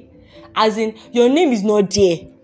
As 0.55 0.79
in 0.79 0.97
your 1.13 1.29
name 1.29 1.53
is 1.53 1.63
not 1.63 1.91
there 1.91 2.38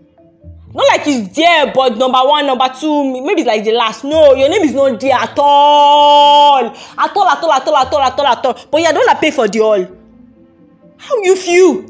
not 0.75 0.89
like 0.89 1.07
it's 1.07 1.37
there 1.37 1.73
but 1.73 1.97
number 1.97 2.19
one 2.19 2.47
number 2.47 2.69
two 2.79 3.23
maybe 3.25 3.43
it's 3.43 3.47
like 3.47 3.63
the 3.65 3.73
last. 3.73 4.03
No 4.05 4.35
your 4.35 4.49
name 4.49 4.63
is 4.63 4.75
not 4.75 4.99
there 4.99 5.15
at 5.15 5.39
all. 5.39 6.67
At 6.67 7.17
all 7.17 7.29
at 7.29 7.43
all 7.43 7.53
at 7.53 7.69
all 7.69 7.77
at 7.77 7.93
all 7.93 8.01
at 8.01 8.19
all 8.19 8.27
at 8.27 8.45
all. 8.47 8.59
But 8.71 8.81
you 8.81 8.87
are 8.87 8.93
the 8.93 8.99
one 8.99 9.17
pay 9.19 9.31
for 9.31 9.47
the 9.47 9.61
all. 9.61 9.87
How 10.97 11.17
you 11.23 11.37
feel? 11.37 11.85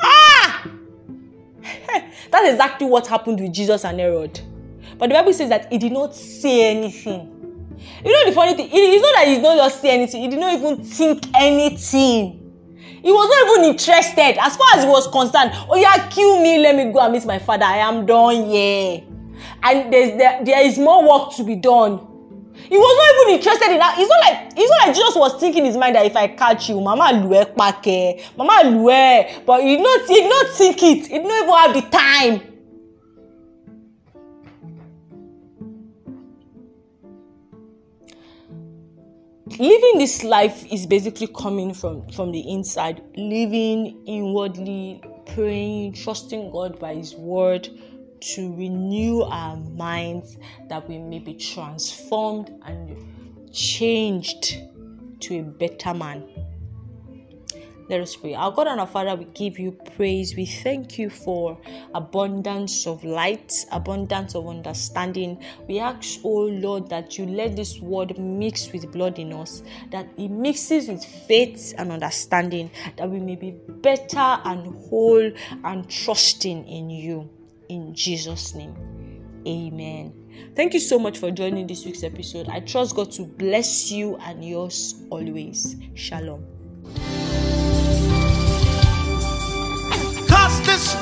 Ah! 0.00 0.66
That's 2.30 2.48
exactly 2.50 2.86
what 2.88 3.06
happened 3.06 3.40
with 3.40 3.52
jesus 3.52 3.84
and 3.84 4.00
herod. 4.00 4.40
But 4.98 5.10
the 5.10 5.14
bible 5.14 5.32
says 5.32 5.48
that 5.50 5.70
he 5.70 5.78
did 5.78 5.92
not 5.92 6.14
say 6.14 6.70
anything. 6.70 7.30
You 8.04 8.12
know 8.12 8.24
the 8.30 8.32
funny 8.32 8.54
thing? 8.54 8.68
It's 8.72 9.02
not 9.02 9.14
that 9.14 9.28
he 9.28 9.38
not 9.38 9.56
just 9.56 9.80
say 9.80 9.90
anything. 9.90 10.22
He 10.22 10.28
did 10.28 10.40
not 10.40 10.54
even 10.54 10.82
think 10.82 11.24
anything 11.34 12.43
he 13.04 13.12
was 13.12 13.28
not 13.28 13.58
even 13.58 13.70
interested. 13.72 14.40
As 14.42 14.56
far 14.56 14.66
as 14.76 14.84
he 14.84 14.88
was 14.90 15.06
concerned 15.08 15.52
oh 15.70 15.76
yeah 15.76 16.08
kill 16.08 16.40
me 16.42 16.58
let 16.58 16.74
me 16.74 16.90
go 16.90 17.00
and 17.00 17.12
meet 17.12 17.24
my 17.26 17.38
father. 17.38 17.64
I 17.66 17.76
am 17.78 18.06
done 18.06 18.46
here. 18.46 19.02
And 19.62 19.92
there's 19.92 20.16
there, 20.16 20.44
there 20.44 20.66
is 20.66 20.78
more 20.78 21.06
work 21.08 21.34
to 21.36 21.44
be 21.44 21.56
done. 21.56 22.00
He 22.54 22.78
was 22.78 22.96
not 22.96 23.08
even 23.26 23.38
interested 23.38 23.72
in 23.72 23.78
that. 23.78 23.96
It's 23.98 24.08
not 24.08 24.20
like 24.20 24.52
it's 24.56 24.70
not 24.70 24.86
like 24.86 24.96
jesus 24.96 25.16
was 25.16 25.38
thinking 25.40 25.60
in 25.60 25.66
his 25.66 25.76
mind 25.76 25.96
that 25.96 26.06
if 26.06 26.16
i 26.16 26.26
catch 26.28 26.68
you 26.70 26.80
mama 26.80 27.10
lu 27.12 27.28
ẹ 27.34 27.44
pake 27.58 28.24
mama 28.38 28.62
lu 28.70 28.88
ẹ 28.88 29.44
but 29.44 29.60
he 29.62 29.76
not 29.76 30.00
he 30.08 30.28
not 30.28 30.46
think 30.56 30.82
it. 30.82 31.06
He 31.08 31.18
not 31.18 31.42
even 31.42 31.54
have 31.54 31.74
the 31.74 31.82
time 31.90 32.53
living 39.58 39.98
this 39.98 40.24
life 40.24 40.64
is 40.72 40.86
basically 40.86 41.28
coming 41.28 41.72
from 41.74 42.08
from 42.10 42.32
the 42.32 42.40
inside. 42.50 43.02
Living 43.16 44.02
inwardly 44.06 45.02
praying 45.26 45.92
trusting 45.92 46.50
god 46.50 46.78
by 46.78 46.94
his 46.94 47.14
word 47.14 47.68
to 48.20 48.54
renew 48.54 49.22
our 49.22 49.56
minds 49.56 50.38
that 50.68 50.88
we 50.88 50.98
may 50.98 51.18
be 51.18 51.34
transformed 51.34 52.52
and 52.66 53.52
changed 53.52 54.58
to 55.20 55.38
a 55.38 55.42
better 55.42 55.94
man 55.94 56.24
let 57.88 58.00
us 58.00 58.16
pray. 58.16 58.34
Our 58.34 58.50
God 58.50 58.68
and 58.68 58.80
our 58.80 58.86
Father, 58.86 59.14
we 59.14 59.26
give 59.26 59.58
you 59.58 59.72
praise. 59.96 60.34
We 60.36 60.46
thank 60.46 60.98
you 60.98 61.10
for 61.10 61.58
abundance 61.94 62.86
of 62.86 63.04
light, 63.04 63.52
abundance 63.72 64.34
of 64.34 64.48
understanding. 64.48 65.42
We 65.68 65.80
ask, 65.80 66.20
oh 66.24 66.46
Lord, 66.46 66.88
that 66.88 67.18
you 67.18 67.26
let 67.26 67.56
this 67.56 67.80
word 67.80 68.18
mix 68.18 68.72
with 68.72 68.90
blood 68.90 69.18
in 69.18 69.32
us, 69.32 69.62
that 69.90 70.08
it 70.16 70.28
mixes 70.28 70.88
with 70.88 71.04
faith 71.04 71.74
and 71.76 71.92
understanding, 71.92 72.70
that 72.96 73.08
we 73.08 73.20
may 73.20 73.36
be 73.36 73.50
better 73.50 74.40
and 74.44 74.74
whole 74.88 75.30
and 75.64 75.88
trusting 75.90 76.66
in 76.66 76.90
you. 76.90 77.28
In 77.68 77.94
Jesus' 77.94 78.54
name, 78.54 78.74
amen. 79.46 80.12
Thank 80.56 80.74
you 80.74 80.80
so 80.80 80.98
much 80.98 81.18
for 81.18 81.30
joining 81.30 81.66
this 81.66 81.84
week's 81.84 82.02
episode. 82.02 82.48
I 82.48 82.60
trust 82.60 82.94
God 82.96 83.12
to 83.12 83.24
bless 83.24 83.90
you 83.90 84.16
and 84.16 84.44
yours 84.44 85.02
always. 85.10 85.76
Shalom. 85.94 86.53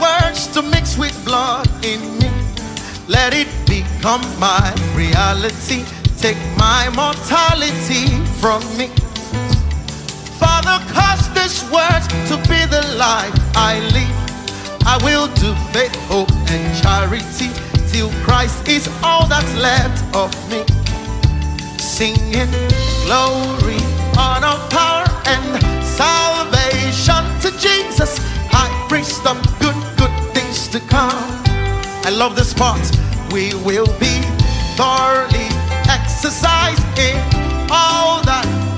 Words 0.03 0.49
to 0.49 0.63
mix 0.63 0.99
with 0.99 1.15
blood 1.25 1.69
in 1.85 2.01
me. 2.19 2.29
Let 3.07 3.33
it 3.35 3.49
become 3.67 4.23
my 4.39 4.67
reality. 4.95 5.85
Take 6.19 6.41
my 6.59 6.91
mortality 6.91 8.07
from 8.41 8.61
me. 8.77 8.89
Father, 10.43 10.79
cause 10.93 11.23
this 11.39 11.63
words 11.71 12.07
to 12.31 12.37
be 12.51 12.61
the 12.77 12.85
life 12.99 13.37
I 13.55 13.79
live. 13.97 14.19
I 14.93 14.99
will 15.07 15.29
do 15.45 15.55
faith, 15.73 15.95
hope, 16.11 16.33
and 16.51 16.65
charity 16.83 17.51
till 17.93 18.11
Christ 18.27 18.67
is 18.67 18.89
all 19.05 19.27
that's 19.29 19.55
left 19.55 20.03
of 20.17 20.31
me. 20.51 20.65
Singing 21.79 22.51
glory, 23.07 23.81
honor, 24.19 24.59
power, 24.71 25.07
and 25.27 25.63
salvation 25.85 26.42
to 30.73 30.81
come. 30.81 31.13
I 32.03 32.09
love 32.09 32.35
this 32.35 32.55
part. 32.55 32.81
We 33.31 33.53
will 33.57 33.87
be 34.01 34.23
thoroughly 34.75 35.49
exercised 35.87 36.99
in 36.99 37.17
all 37.71 38.23
that 38.25 38.72